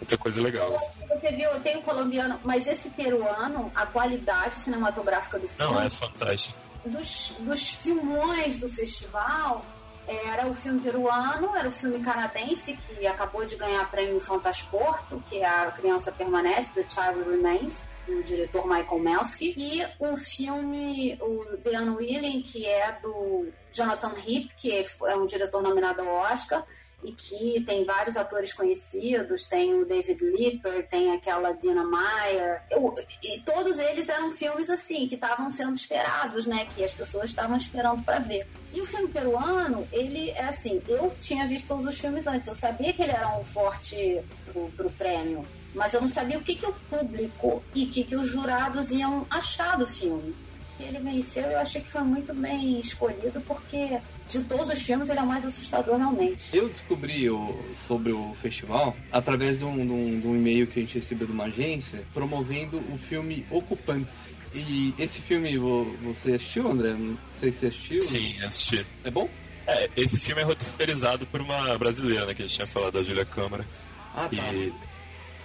[0.00, 0.74] muita coisa legal.
[0.74, 0.86] assim.
[1.08, 5.88] Você viu, eu tenho colombiano, mas esse peruano, a qualidade cinematográfica do filme, Não, é
[5.90, 6.58] fantástico.
[6.84, 9.64] dos, dos filmões do festival,
[10.06, 15.38] era o filme peruano, era o filme canadense, que acabou de ganhar prêmio Fantasporto, que
[15.38, 17.82] é a Criança Permanece, The Child Remains.
[18.06, 24.50] Do diretor Michael Melsky, e o filme, o The Unwilling, que é do Jonathan Heap,
[24.56, 26.64] que é um diretor nominado ao Oscar,
[27.04, 32.94] e que tem vários atores conhecidos, tem o David Lipper, tem aquela Dina Meyer, eu,
[33.22, 37.56] e todos eles eram filmes assim, que estavam sendo esperados, né, que as pessoas estavam
[37.56, 38.46] esperando para ver.
[38.72, 42.54] E o filme peruano, ele é assim, eu tinha visto todos os filmes antes, eu
[42.54, 45.44] sabia que ele era um forte pro, pro prêmio,
[45.74, 48.90] mas eu não sabia o que, que o público e o que, que os jurados
[48.90, 50.34] iam achar do filme
[50.80, 53.98] ele venceu, eu achei que foi muito bem escolhido, porque
[54.28, 56.56] de todos os filmes ele é o mais assustador realmente.
[56.56, 60.80] Eu descobri o, sobre o festival através de um, de, um, de um e-mail que
[60.80, 64.36] a gente recebeu de uma agência promovendo o filme Ocupantes.
[64.52, 65.56] E esse filme
[66.02, 66.92] você assistiu, André?
[66.92, 68.00] Não sei se assistiu.
[68.00, 68.86] Sim, assisti.
[69.02, 69.28] É bom?
[69.66, 73.02] É, esse filme é roteirizado por uma brasileira, né, que a gente tinha falado, a
[73.02, 73.66] Julia Câmara.
[74.14, 74.52] Ah, tá.
[74.52, 74.72] E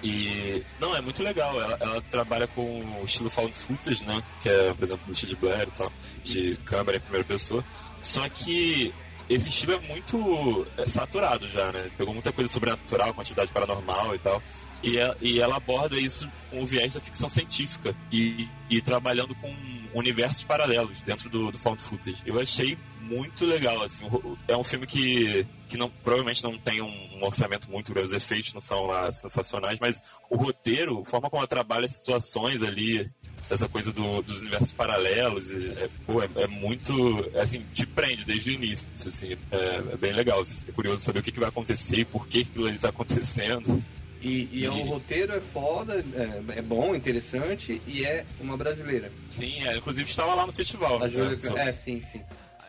[0.01, 1.59] e não, é muito legal.
[1.61, 4.23] Ela, ela trabalha com o estilo found footage, né?
[4.41, 5.91] Que é, por exemplo, do de Blair e tal,
[6.23, 7.63] de câmera em primeira pessoa.
[8.01, 8.93] Só que
[9.29, 11.89] esse estilo é muito é, saturado já, né?
[11.97, 14.41] Pegou muita coisa sobrenatural, com atividade paranormal e tal.
[14.81, 19.35] E ela, e ela aborda isso com o viés da ficção científica e, e trabalhando
[19.35, 19.53] com
[19.93, 22.21] universos paralelos dentro do, do found footage.
[22.25, 24.03] Eu achei muito legal, assim.
[24.47, 28.13] É um filme que, que não, provavelmente não tem um, um orçamento muito grande, os
[28.13, 32.61] efeitos não são lá sensacionais, mas o roteiro, a forma como ela trabalha as situações
[32.61, 33.09] ali,
[33.49, 36.93] essa coisa do, dos universos paralelos, é, pô, é, é, muito,
[37.35, 39.57] assim, te prende desde o início, assim, é,
[39.93, 42.67] é bem legal, você fica curioso saber o que, que vai acontecer, por que aquilo
[42.67, 43.83] ali tá acontecendo.
[44.21, 49.09] E, e, é um roteiro é foda, é, é, bom, interessante e é uma brasileira.
[49.29, 50.97] Sim, é, inclusive estava lá no festival.
[50.97, 51.09] A né?
[51.09, 52.21] Júlia, é, sim, sim.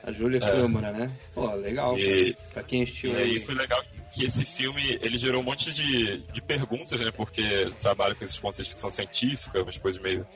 [0.05, 0.41] A Júlia é.
[0.41, 1.11] Câmara, né?
[1.35, 1.99] Pô, legal.
[1.99, 3.31] E, pra quem assistiu e aí.
[3.33, 3.83] aí foi legal
[4.13, 7.11] que esse filme ele gerou um monte de, de perguntas, né?
[7.11, 10.27] Porque trabalha com esses pontos de ficção científica, umas coisas meio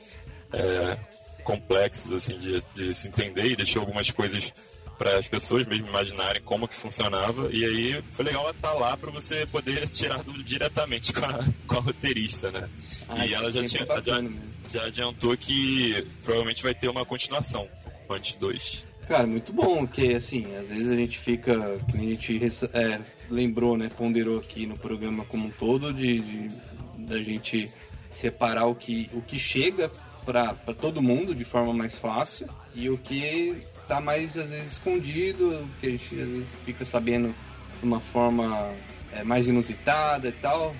[0.51, 0.97] é,
[1.43, 4.53] complexas assim de, de se entender e deixou algumas coisas
[4.97, 7.49] para as pessoas mesmo imaginarem como que funcionava.
[7.51, 11.25] E aí foi legal ela estar tá lá para você poder tirar dúvida diretamente com
[11.25, 12.69] a, com a roteirista, né?
[13.09, 14.23] Ah, e ela já, tinha, já,
[14.69, 17.67] já, adiantou que provavelmente vai ter uma continuação,
[18.07, 18.85] Punch 2.
[19.07, 22.41] Cara, muito bom, que assim, às vezes a gente fica, a gente
[22.73, 26.49] é, lembrou, né, ponderou aqui no programa como um todo, de, de
[26.97, 27.71] da gente
[28.09, 29.91] separar o que, o que chega
[30.25, 33.55] para todo mundo de forma mais fácil e o que
[33.87, 37.33] tá mais às vezes escondido, que a gente às vezes fica sabendo
[37.79, 38.73] de uma forma
[39.11, 40.75] é, mais inusitada e tal.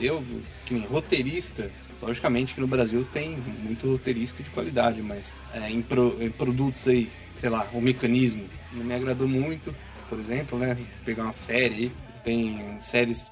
[0.00, 0.24] Eu,
[0.64, 5.24] que nem roteirista, logicamente que no Brasil tem muito roteirista de qualidade, mas
[5.54, 9.74] é, em, pro, em, produtos aí, sei lá, o mecanismo não me agradou muito,
[10.08, 10.76] por exemplo, né?
[11.04, 11.92] Pegar uma série,
[12.24, 13.30] tem séries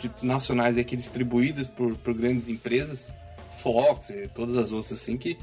[0.00, 3.12] de, nacionais aqui distribuídas por, por grandes empresas,
[3.58, 5.36] Fox e todas as outras assim, que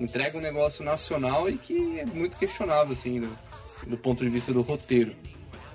[0.00, 3.38] entrega um negócio nacional e que é muito questionável, assim, do,
[3.86, 5.14] do ponto de vista do roteiro.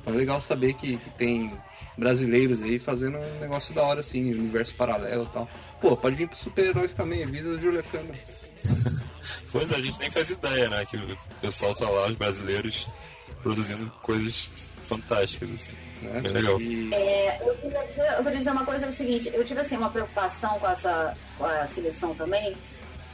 [0.02, 1.52] Então é legal saber que, que tem
[1.98, 5.50] brasileiros aí fazendo um negócio da hora, assim, universo paralelo e tal.
[5.80, 8.20] Pô, pode vir pros super-heróis também, avisa a Julia Câmara.
[9.52, 10.86] pois é, a gente nem faz ideia, né?
[10.86, 12.88] Que o pessoal tá lá, os brasileiros,
[13.42, 14.50] produzindo coisas
[14.84, 15.72] fantásticas, assim.
[16.04, 16.58] É, Bem legal.
[16.60, 19.78] É, eu, queria dizer, eu queria dizer uma coisa, é o seguinte, eu tive assim,
[19.78, 22.58] uma preocupação com essa com a seleção também,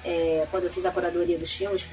[0.07, 1.85] é, quando eu fiz a curadoria dos filmes,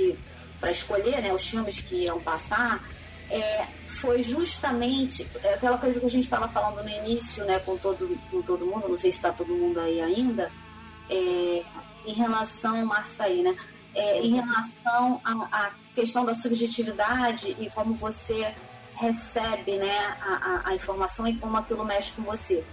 [0.61, 2.81] para escolher né, os filmes que iam passar,
[3.29, 8.17] é, foi justamente aquela coisa que a gente estava falando no início, né, com todo,
[8.31, 10.51] com todo mundo, não sei se está todo mundo aí ainda,
[11.11, 11.63] é,
[12.07, 13.57] em relação, Márcio está aí, né?
[13.95, 18.53] É, em relação à questão da subjetividade e como você
[18.97, 22.65] recebe né, a, a, a informação e como aquilo mexe com você.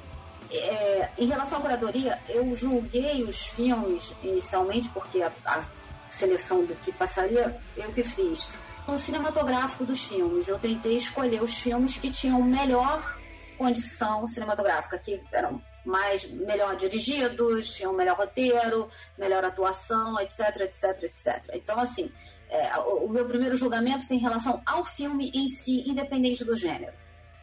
[0.54, 5.64] É, em relação à curadoria, eu julguei os filmes inicialmente, porque a, a,
[6.10, 8.46] seleção do que passaria, eu que fiz.
[8.86, 13.18] No cinematográfico dos filmes, eu tentei escolher os filmes que tinham melhor
[13.58, 21.50] condição cinematográfica, que eram mais melhor dirigidos, tinham melhor roteiro, melhor atuação, etc, etc, etc.
[21.54, 22.12] Então, assim,
[22.50, 26.58] é, o, o meu primeiro julgamento foi em relação ao filme em si, independente do
[26.58, 26.92] gênero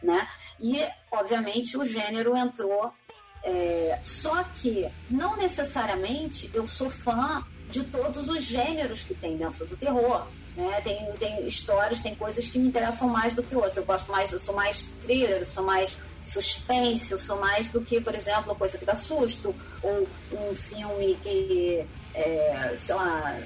[0.01, 0.27] né?
[0.59, 2.93] E, obviamente, o gênero entrou.
[3.43, 9.65] É, só que, não necessariamente, eu sou fã de todos os gêneros que tem dentro
[9.65, 10.25] do terror.
[10.55, 10.81] Né?
[10.81, 13.77] Tem, tem histórias, tem coisas que me interessam mais do que outras.
[13.77, 17.79] Eu gosto mais, eu sou mais thriller, eu sou mais suspense, eu sou mais do
[17.81, 23.39] que, por exemplo, coisa que dá susto, ou um filme que, é, sei lá,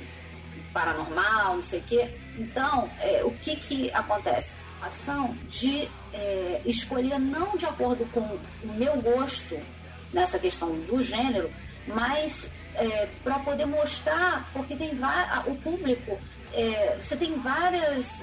[0.74, 2.18] paranormal, não sei o quê.
[2.38, 4.56] Então, é, o que que acontece?
[4.88, 9.58] Ação de é, escolher não de acordo com o meu gosto
[10.14, 11.52] nessa questão do gênero,
[11.88, 14.92] mas é, para poder mostrar, porque tem
[15.46, 16.20] o público,
[16.54, 18.22] é, você tem várias,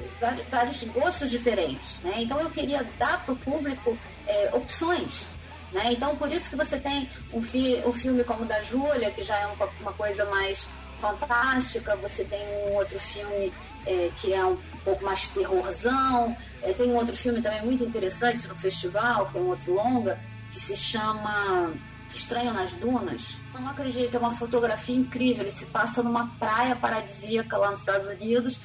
[0.51, 2.15] vários gostos diferentes, né?
[2.23, 3.97] Então eu queria dar para o público
[4.27, 5.27] é, opções.
[5.73, 5.93] Né?
[5.93, 9.23] Então, por isso que você tem um, fi um filme como o da Júlia, que
[9.23, 10.69] já é uma coisa mais
[11.01, 13.53] fantástica, você tem um outro filme
[13.87, 18.47] é, que é um pouco mais terrorzão, é, tem um outro filme também muito interessante
[18.47, 20.19] no festival, que é um outro longa,
[20.51, 21.73] que se chama
[22.15, 23.37] Estranho nas Dunas.
[23.55, 28.07] Não acredito, é uma fotografia incrível, ele se passa numa praia paradisíaca lá nos Estados
[28.07, 28.59] Unidos,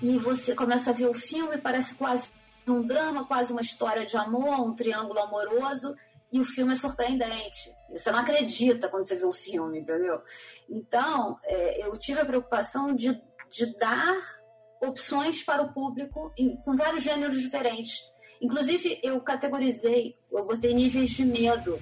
[0.00, 2.28] e você começa a ver o filme, parece quase
[2.68, 5.94] um drama, quase uma história de amor, um triângulo amoroso,
[6.30, 7.72] e o filme é surpreendente.
[7.90, 10.20] Você não acredita quando você vê o filme, entendeu?
[10.68, 13.18] Então, é, eu tive a preocupação de,
[13.50, 14.37] de dar
[14.80, 18.02] opções para o público em, com vários gêneros diferentes.
[18.40, 21.78] Inclusive, eu categorizei, eu botei níveis de medo,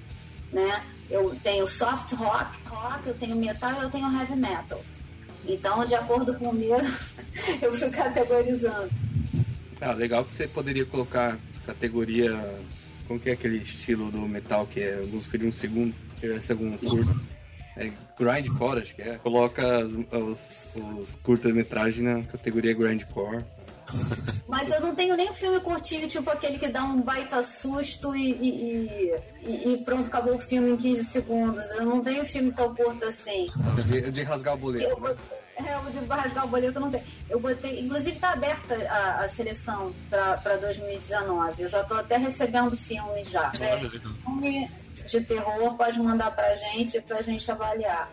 [0.51, 0.83] né?
[1.09, 4.83] Eu tenho soft rock, rock, eu tenho metal e eu tenho heavy metal.
[5.45, 6.87] Então, de acordo com o medo,
[7.61, 8.89] eu fui categorizando.
[9.79, 12.35] Ah, legal que você poderia colocar categoria.
[13.07, 15.93] Como que é aquele estilo do metal que é música de um segundo?
[16.19, 17.36] Que é algum curto.
[17.77, 19.17] É grindcore, acho que é.
[19.17, 20.67] Coloca as- os,
[20.99, 23.43] os curta-metragem na categoria grindcore.
[24.49, 28.13] Mas eu não tenho nem um filme curtinho, tipo aquele que dá um baita susto
[28.15, 29.11] e, e,
[29.43, 31.63] e- e pronto, acabou o filme em 15 segundos.
[31.71, 33.49] Eu não tenho filme tão curto assim.
[33.85, 35.15] De, de rasgar o boleto, Eu né?
[35.57, 37.01] é, o de rasgar o boleto não tem.
[37.29, 41.61] Eu botei, inclusive tá aberta a, a seleção pra, pra 2019.
[41.63, 43.51] Eu já tô até recebendo filmes já.
[43.59, 44.69] É, filme
[45.07, 48.09] de terror pode mandar pra gente pra gente avaliar.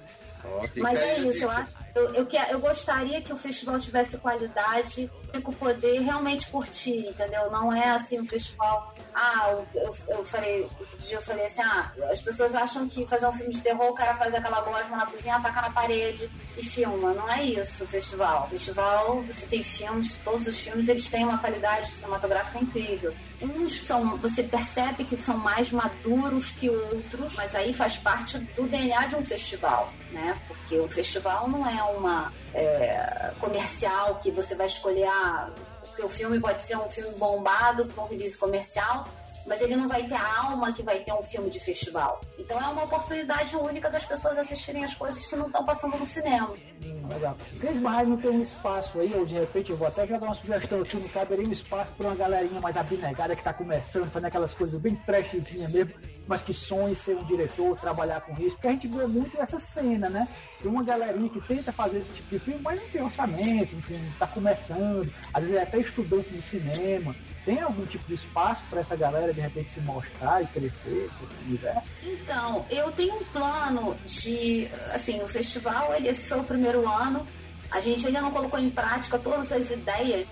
[0.68, 1.83] Fica Mas é isso, eu acho.
[1.94, 6.46] Eu, eu, que- eu gostaria que o festival tivesse qualidade e que o poder realmente
[6.48, 7.50] curtir, entendeu?
[7.50, 8.92] Não é assim um festival.
[9.14, 13.06] Ah, eu, eu, eu falei, outro dia eu falei assim, ah, as pessoas acham que
[13.06, 16.28] fazer um filme de terror, o cara faz aquela gosma na cozinha, ataca na parede
[16.56, 17.12] e filma.
[17.14, 18.46] Não é isso o festival.
[18.46, 23.14] O festival, você tem filmes, todos os filmes, eles têm uma qualidade cinematográfica incrível.
[23.40, 28.66] Uns são, você percebe que são mais maduros que outros, mas aí faz parte do
[28.66, 30.40] DNA de um festival, né?
[30.48, 35.50] Porque o festival não é uma é, comercial que você vai escolher, ah,
[36.02, 39.06] o filme pode ser um filme bombado para um release comercial,
[39.46, 42.20] mas ele não vai ter a alma que vai ter um filme de festival.
[42.38, 46.06] Então é uma oportunidade única das pessoas assistirem as coisas que não estão passando no
[46.06, 46.54] cinema.
[47.08, 47.36] Legal.
[47.60, 50.34] Cris Barrais não tem um espaço aí, ou de repente eu vou até jogar uma
[50.34, 54.26] sugestão aqui, não caberia um espaço para uma galerinha mais abnegada que tá começando, fazendo
[54.26, 55.92] aquelas coisas bem trashzinha mesmo,
[56.26, 59.60] mas que sonha ser um diretor, trabalhar com isso, porque a gente vê muito essa
[59.60, 60.26] cena, né?
[60.60, 64.00] Tem uma galerinha que tenta fazer esse tipo de filme, mas não tem orçamento, enfim,
[64.18, 67.14] tá começando, às vezes é até estudante de cinema.
[67.44, 71.46] Tem algum tipo de espaço para essa galera de repente se mostrar e crescer nesse
[71.46, 71.88] universo?
[72.02, 74.68] Então, eu tenho um plano de.
[74.92, 77.26] Assim, o festival, ele, esse foi o primeiro ano.
[77.70, 80.26] A gente ainda não colocou em prática todas as ideias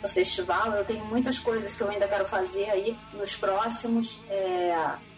[0.00, 0.72] do festival.
[0.72, 4.20] Eu tenho muitas coisas que eu ainda quero fazer aí nos próximos.
[4.30, 4.74] é,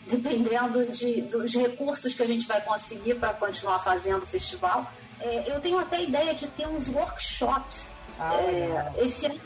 [0.07, 4.91] dependendo de, dos recursos que a gente vai conseguir para continuar fazendo o festival.
[5.21, 7.89] É, eu tenho até a ideia de ter uns workshops.
[8.19, 9.41] Ah, É, esse ano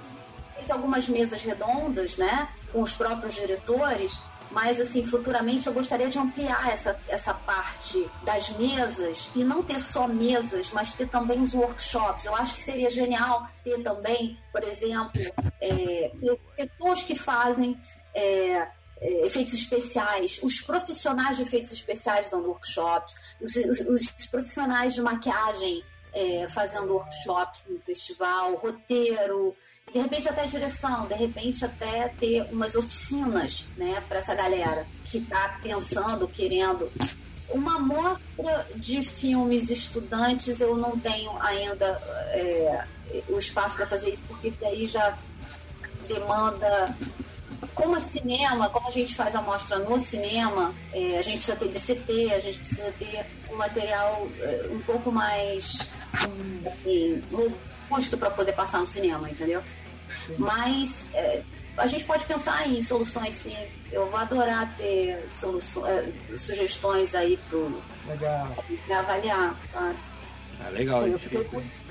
[0.59, 4.19] fez algumas mesas redondas, né, com os próprios diretores,
[4.51, 9.79] mas assim, futuramente eu gostaria de ampliar essa, essa parte das mesas e não ter
[9.81, 12.25] só mesas, mas ter também os workshops.
[12.25, 15.13] Eu acho que seria genial ter também, por exemplo,
[15.61, 16.11] é,
[16.57, 17.79] pessoas que fazem
[18.15, 18.67] é,
[19.01, 25.03] é, efeitos especiais, os profissionais de efeitos especiais dando workshops, os, os- os profissionais de
[25.03, 29.55] maquiagem é, fazendo workshops no festival, roteiro,
[29.93, 35.19] de repente até direção, de repente até ter umas oficinas, né, para essa galera que
[35.19, 36.91] está pensando, querendo.
[37.49, 41.87] Uma amostra de filmes estudantes eu não tenho ainda
[42.33, 42.85] é,
[43.29, 45.17] o espaço para fazer isso, porque isso daí já
[46.07, 46.95] demanda
[47.75, 51.57] como é cinema, como a gente faz a mostra no cinema, é, a gente precisa
[51.57, 55.79] ter DCP, a gente precisa ter um material é, um pouco mais
[56.67, 59.63] assim, robusto para poder passar no cinema, entendeu?
[60.39, 61.43] Mas é,
[61.77, 63.57] a gente pode pensar em soluções sim.
[63.91, 66.07] Eu vou adorar ter soluço- é,
[66.37, 68.55] sugestões aí pro Legal.
[68.87, 69.95] pra avaliar, tá?
[70.65, 71.47] Ah, legal, Eu fiquei,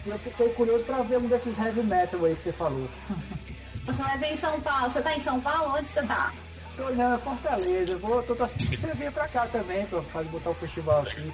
[0.05, 2.87] eu fiquei curioso para ver um desses heavy metal aí que você falou.
[3.87, 4.89] Você vai ver em São Paulo.
[4.91, 5.73] Você tá em São Paulo?
[5.75, 6.33] Onde você tá?
[6.75, 9.99] Tô olhando a Fortaleza, eu vou, tô torcendo que você venha pra cá também, pra
[10.03, 11.33] fazer botar o festival aqui.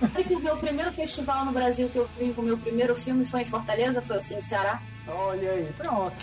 [0.00, 2.94] Sabe que o meu primeiro festival no Brasil que eu vim com o meu primeiro
[2.94, 4.80] filme foi em Fortaleza, foi o Cine Ceará.
[5.08, 6.14] Olha aí, pronto.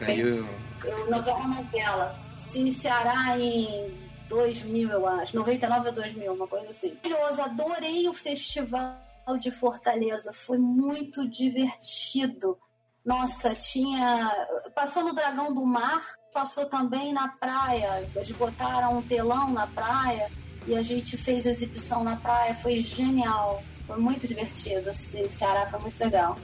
[0.00, 0.48] Aí o-
[0.84, 2.18] Eu, novela novela.
[2.36, 3.94] Cine Ceará em
[4.28, 5.36] 2000, eu acho.
[5.36, 6.96] 99 a 2000, uma coisa assim.
[7.04, 8.96] Maravilhoso, adorei o festival
[9.38, 10.32] de Fortaleza.
[10.32, 12.58] Foi muito divertido.
[13.06, 14.48] Nossa, tinha.
[14.74, 16.04] Passou no Dragão do Mar,
[16.34, 18.04] passou também na praia.
[18.16, 20.28] Eles botaram um telão na praia
[20.66, 22.56] e a gente fez exibição na praia.
[22.56, 23.62] Foi genial.
[23.86, 24.90] Foi muito divertido.
[24.90, 26.36] Esse Ceará foi muito legal.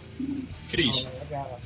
[0.71, 1.09] Cris,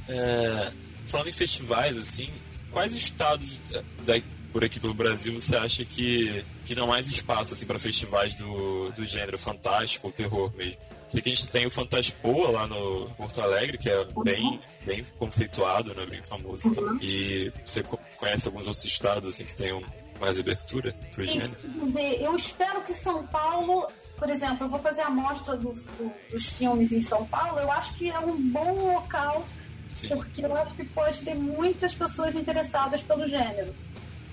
[0.09, 0.73] é,
[1.05, 2.31] falando em festivais, assim,
[2.73, 3.61] quais estados
[4.07, 4.19] da,
[4.57, 8.91] por aqui pelo Brasil você acha que, que dão mais espaço assim, para festivais do,
[8.93, 10.79] do gênero fantástico ou terror mesmo?
[11.07, 15.05] Sei que a gente tem o Fantaspoa lá no Porto Alegre, que é bem, bem
[15.19, 16.71] conceituado, né, bem famoso.
[16.71, 16.97] Uhum.
[17.03, 19.83] E você co- conhece alguns outros estados assim, que tenham
[20.19, 21.55] mais abertura pro gênero?
[21.57, 25.75] Quer dizer, eu espero que São Paulo, por exemplo, eu vou fazer a mostra do-
[25.75, 29.47] do- dos filmes em São Paulo, eu acho que é um bom local,
[29.93, 30.09] Sim.
[30.09, 33.75] porque eu acho que pode ter muitas pessoas interessadas pelo gênero.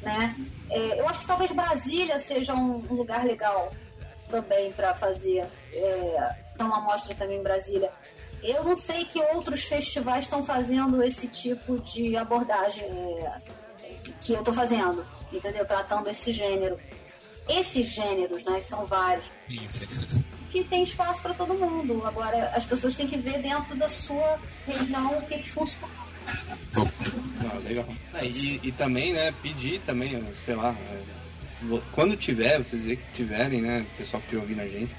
[0.03, 0.35] Né?
[0.69, 3.71] É, eu acho que talvez Brasília seja um, um lugar legal
[4.29, 7.91] também para fazer é, uma mostra também em Brasília.
[8.41, 13.41] Eu não sei que outros festivais estão fazendo esse tipo de abordagem é,
[14.19, 15.65] que eu estou fazendo, entendeu?
[15.65, 16.77] Tratando esse gênero.
[17.47, 20.23] Esses gêneros, né, são vários, sim.
[20.49, 22.01] que tem espaço para todo mundo.
[22.05, 25.93] Agora, as pessoas têm que ver dentro da sua região o que, que funciona.
[27.53, 27.85] Ah, legal.
[28.13, 33.61] Ah, e, e também, né, pedir também, sei lá, é, quando tiver, vocês que tiverem,
[33.61, 34.95] né, o pessoal que estiver ouvindo a gente,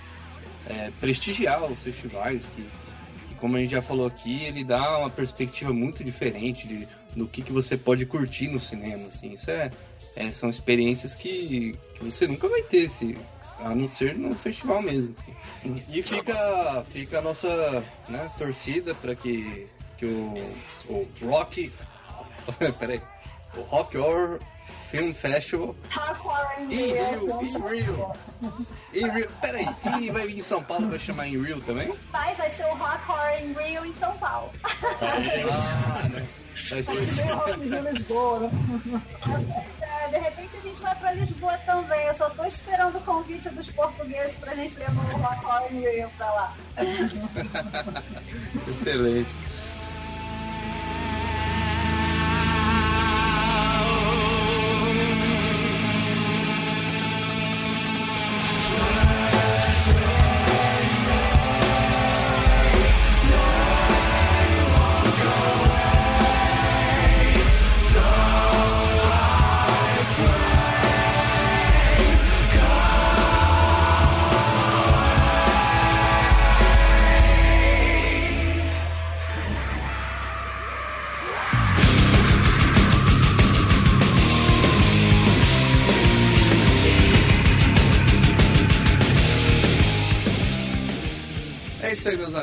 [0.67, 2.65] é, prestigiar os festivais, que,
[3.27, 7.27] que como a gente já falou aqui, ele dá uma perspectiva muito diferente de, do
[7.27, 9.71] que, que você pode curtir no cinema, assim, isso é,
[10.17, 13.17] é, são experiências que, que você nunca vai ter, se,
[13.61, 15.35] a não ser no festival mesmo, assim.
[15.89, 19.67] E fica, fica a nossa né, torcida para que,
[19.97, 20.35] que o,
[20.89, 21.71] o Rock.
[22.79, 23.01] Peraí.
[23.57, 24.41] O Rock Horror
[24.91, 25.75] Film Festival.
[26.71, 27.53] Em Rio, em
[27.83, 28.13] Rio.
[28.93, 29.31] Em Rio.
[29.41, 29.69] Peraí,
[30.01, 31.93] e vai vir em São Paulo, vai chamar em Rio também?
[32.13, 34.51] Vai, vai ser o Rock Horror in Rio em São Paulo.
[34.65, 36.27] Ah, né?
[36.71, 36.93] Vai ser.
[36.93, 38.51] Meio Rock in Rio Lisboa, né?
[39.83, 42.07] É, de repente a gente vai pra Lisboa também.
[42.07, 45.81] Eu só tô esperando o convite dos portugueses pra gente levar o Rock Horror in
[45.81, 46.55] Rio pra lá.
[48.69, 49.31] Excelente.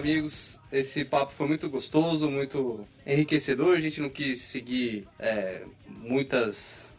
[0.02, 0.60] Amigos.
[0.72, 3.78] Esse papo foi muito gostoso, muito enriquecedor.
[3.78, 6.91] A gente não quis seguir é, muitas.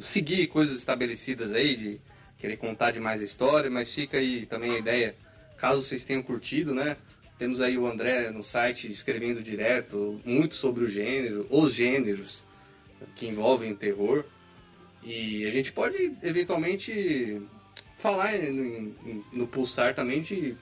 [0.00, 2.00] seguir coisas estabelecidas aí, de
[2.38, 5.16] querer contar demais a história, mas fica aí também a ideia,
[5.56, 6.96] caso vocês tenham curtido, né?
[7.38, 12.44] Temos aí o André no site escrevendo direto muito sobre o gênero, os gêneros
[13.16, 14.24] que envolvem o terror.
[15.02, 17.42] E a gente pode eventualmente
[17.96, 18.94] falar no,
[19.32, 20.56] no Pulsar também de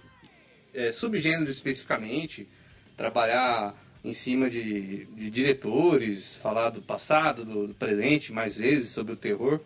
[0.75, 2.49] é, subgêneros especificamente,
[2.97, 3.75] trabalhar
[4.05, 9.17] em cima de, de diretores, falar do passado, do, do presente, mais vezes sobre o
[9.17, 9.61] terror.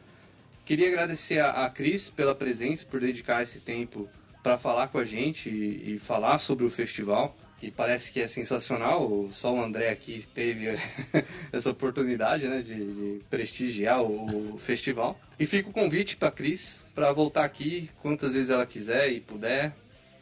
[0.65, 4.09] Queria agradecer a, a Cris pela presença, por dedicar esse tempo
[4.43, 8.27] para falar com a gente e, e falar sobre o festival, que parece que é
[8.27, 9.29] sensacional.
[9.31, 10.67] Só o André aqui teve
[11.53, 15.19] essa oportunidade né, de, de prestigiar o, o festival.
[15.39, 19.21] E fica o convite para a Cris para voltar aqui quantas vezes ela quiser e
[19.21, 19.73] puder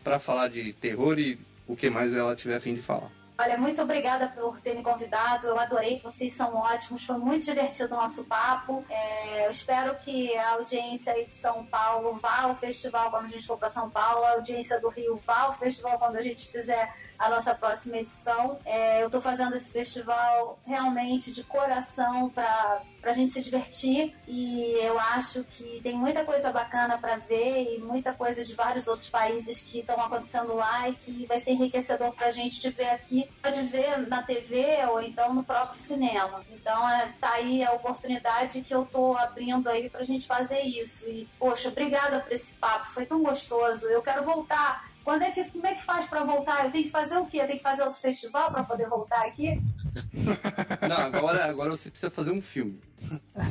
[0.03, 3.11] para falar de terror e o que mais ela tiver a fim de falar.
[3.39, 5.49] Olha, muito obrigada por ter me convidado.
[5.49, 7.05] Eu adorei, vocês são ótimos.
[7.05, 8.85] Foi muito divertido o nosso papo.
[8.89, 13.29] É, eu espero que a audiência aí de São Paulo vá ao festival quando a
[13.29, 16.47] gente for para São Paulo, a audiência do Rio vá ao festival quando a gente
[16.47, 18.59] fizer a nossa próxima edição.
[18.65, 24.73] É, eu estou fazendo esse festival realmente de coração para a gente se divertir e
[24.83, 29.09] eu acho que tem muita coisa bacana para ver e muita coisa de vários outros
[29.09, 32.91] países que estão acontecendo lá e que vai ser enriquecedor para a gente de ver
[32.91, 33.31] aqui.
[33.41, 36.45] Pode ver na TV ou então no próprio cinema.
[36.51, 41.09] Então é, tá aí a oportunidade que eu tô abrindo aí pra gente fazer isso.
[41.09, 43.87] E, poxa, obrigada por esse papo, foi tão gostoso.
[43.87, 46.65] Eu quero voltar Quando é que, como é que faz pra voltar?
[46.65, 47.39] Eu tenho que fazer o quê?
[47.39, 49.61] Eu tenho que fazer outro festival pra poder voltar aqui?
[50.89, 52.81] Não, agora, agora você precisa fazer um filme.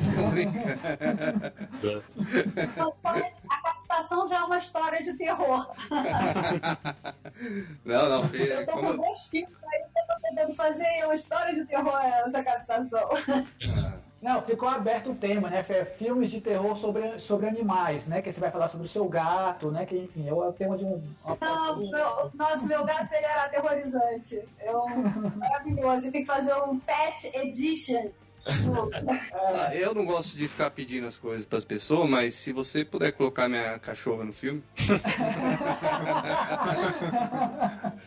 [3.49, 5.69] A captação já é uma história de terror.
[7.83, 11.15] Não, não, Fê, Eu tô com quando- dois tipos aí eu tô tentando fazer uma
[11.15, 13.09] história de terror essa captação.
[14.21, 15.63] Não, ficou aberto o tema, né?
[15.97, 18.21] Filmes de terror sobre, sobre animais, né?
[18.21, 19.85] Que você vai falar sobre o seu gato, né?
[19.85, 21.01] Que enfim, é o tema de um.
[21.41, 24.43] Não, meu, nossa, meu gato ele era aterrorizante.
[24.59, 24.85] Eu,
[25.35, 26.11] maravilhoso.
[26.11, 28.11] Tem que fazer um Pet Edition.
[29.53, 33.11] Ah, eu não gosto de ficar pedindo as coisas pras pessoas, mas se você puder
[33.11, 34.63] colocar minha cachorra no filme.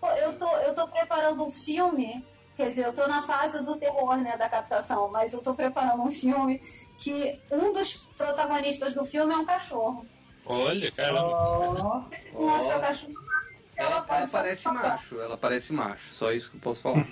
[0.00, 2.24] Pô, Eu tô, eu tô preparando um filme,
[2.60, 6.02] quer dizer, eu tô na fase do terror, né, da captação, mas eu tô preparando
[6.02, 6.60] um filme
[6.98, 10.06] que um dos protagonistas do filme é um cachorro.
[10.44, 12.06] Olha, caramba.
[12.34, 13.14] Nossa, o cachorro.
[13.76, 17.06] Ela, ela parece macho, ela parece macho, só isso que eu posso falar.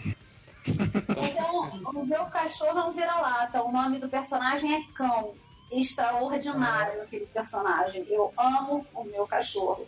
[0.67, 3.63] Então, o meu cachorro é um vira-lata.
[3.63, 5.35] O nome do personagem é Cão.
[5.73, 8.07] Extraordinário aquele personagem.
[8.11, 9.87] Eu amo o meu cachorro.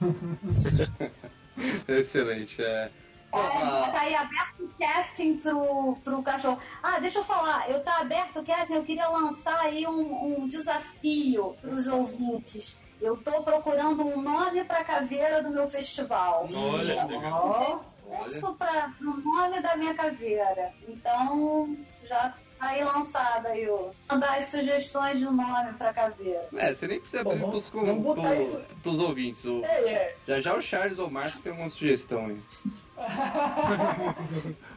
[1.86, 2.90] Excelente, é.
[3.32, 6.58] É, ah, tá aí aberto o casting pro, pro cachorro.
[6.82, 10.48] Ah, deixa eu falar, eu tá aberto o casting, eu queria lançar aí um, um
[10.48, 12.76] desafio pros ouvintes.
[13.00, 16.48] Eu tô procurando um nome pra caveira do meu festival.
[16.52, 17.84] Olha, legal.
[18.26, 20.72] Isso para o nome da minha caveira.
[20.88, 23.90] Então, já tá aí lançado aí, ó.
[24.10, 26.48] Mandar as sugestões de nome pra caveira.
[26.56, 29.44] É, você nem precisa abrir pros, vamos botar pro- pros ouvintes.
[29.44, 30.16] O- É, é.
[30.26, 32.40] já já o Charles ou o Márcio tem uma sugestão aí.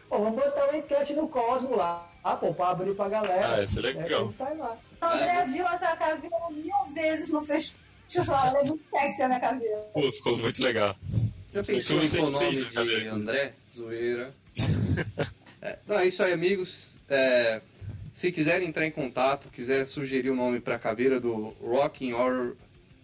[0.09, 3.55] Pô, vamos botar uma enquete no Cosmo lá, ah, pô, pra abrir pra galera.
[3.55, 4.27] Ah, isso é legal.
[4.27, 4.77] que sai lá.
[5.01, 8.57] O André viu essa caveira mil vezes no festival.
[8.57, 9.77] É muito sexy a minha caveira.
[9.93, 10.95] Pô, ficou muito legal.
[11.53, 13.07] Já pensou que em qual nome de?
[13.07, 13.53] André?
[13.73, 14.33] Zoeira.
[15.61, 16.99] É, não, é isso aí, amigos.
[17.07, 17.61] É,
[18.11, 22.55] se quiserem entrar em contato, quiser sugerir o nome para a caveira do Rocking Horror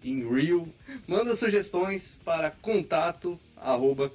[0.04, 0.74] in Rio,
[1.08, 4.12] manda sugestões para contato arroba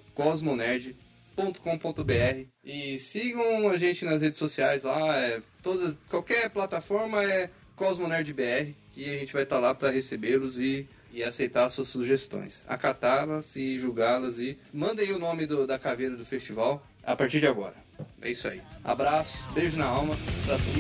[1.36, 8.74] cosmonerd.com.br e sigam a gente nas redes sociais lá, é, todas, qualquer plataforma é CosmoNerdBR,
[8.92, 13.78] que a gente vai estar lá para recebê-los e, e aceitar suas sugestões, acatá-las e
[13.78, 17.74] julgá-las e mandem o nome do- da caveira do festival a partir de agora.
[18.20, 18.60] É isso aí.
[18.84, 20.72] Abraço, beijo na alma pra todos.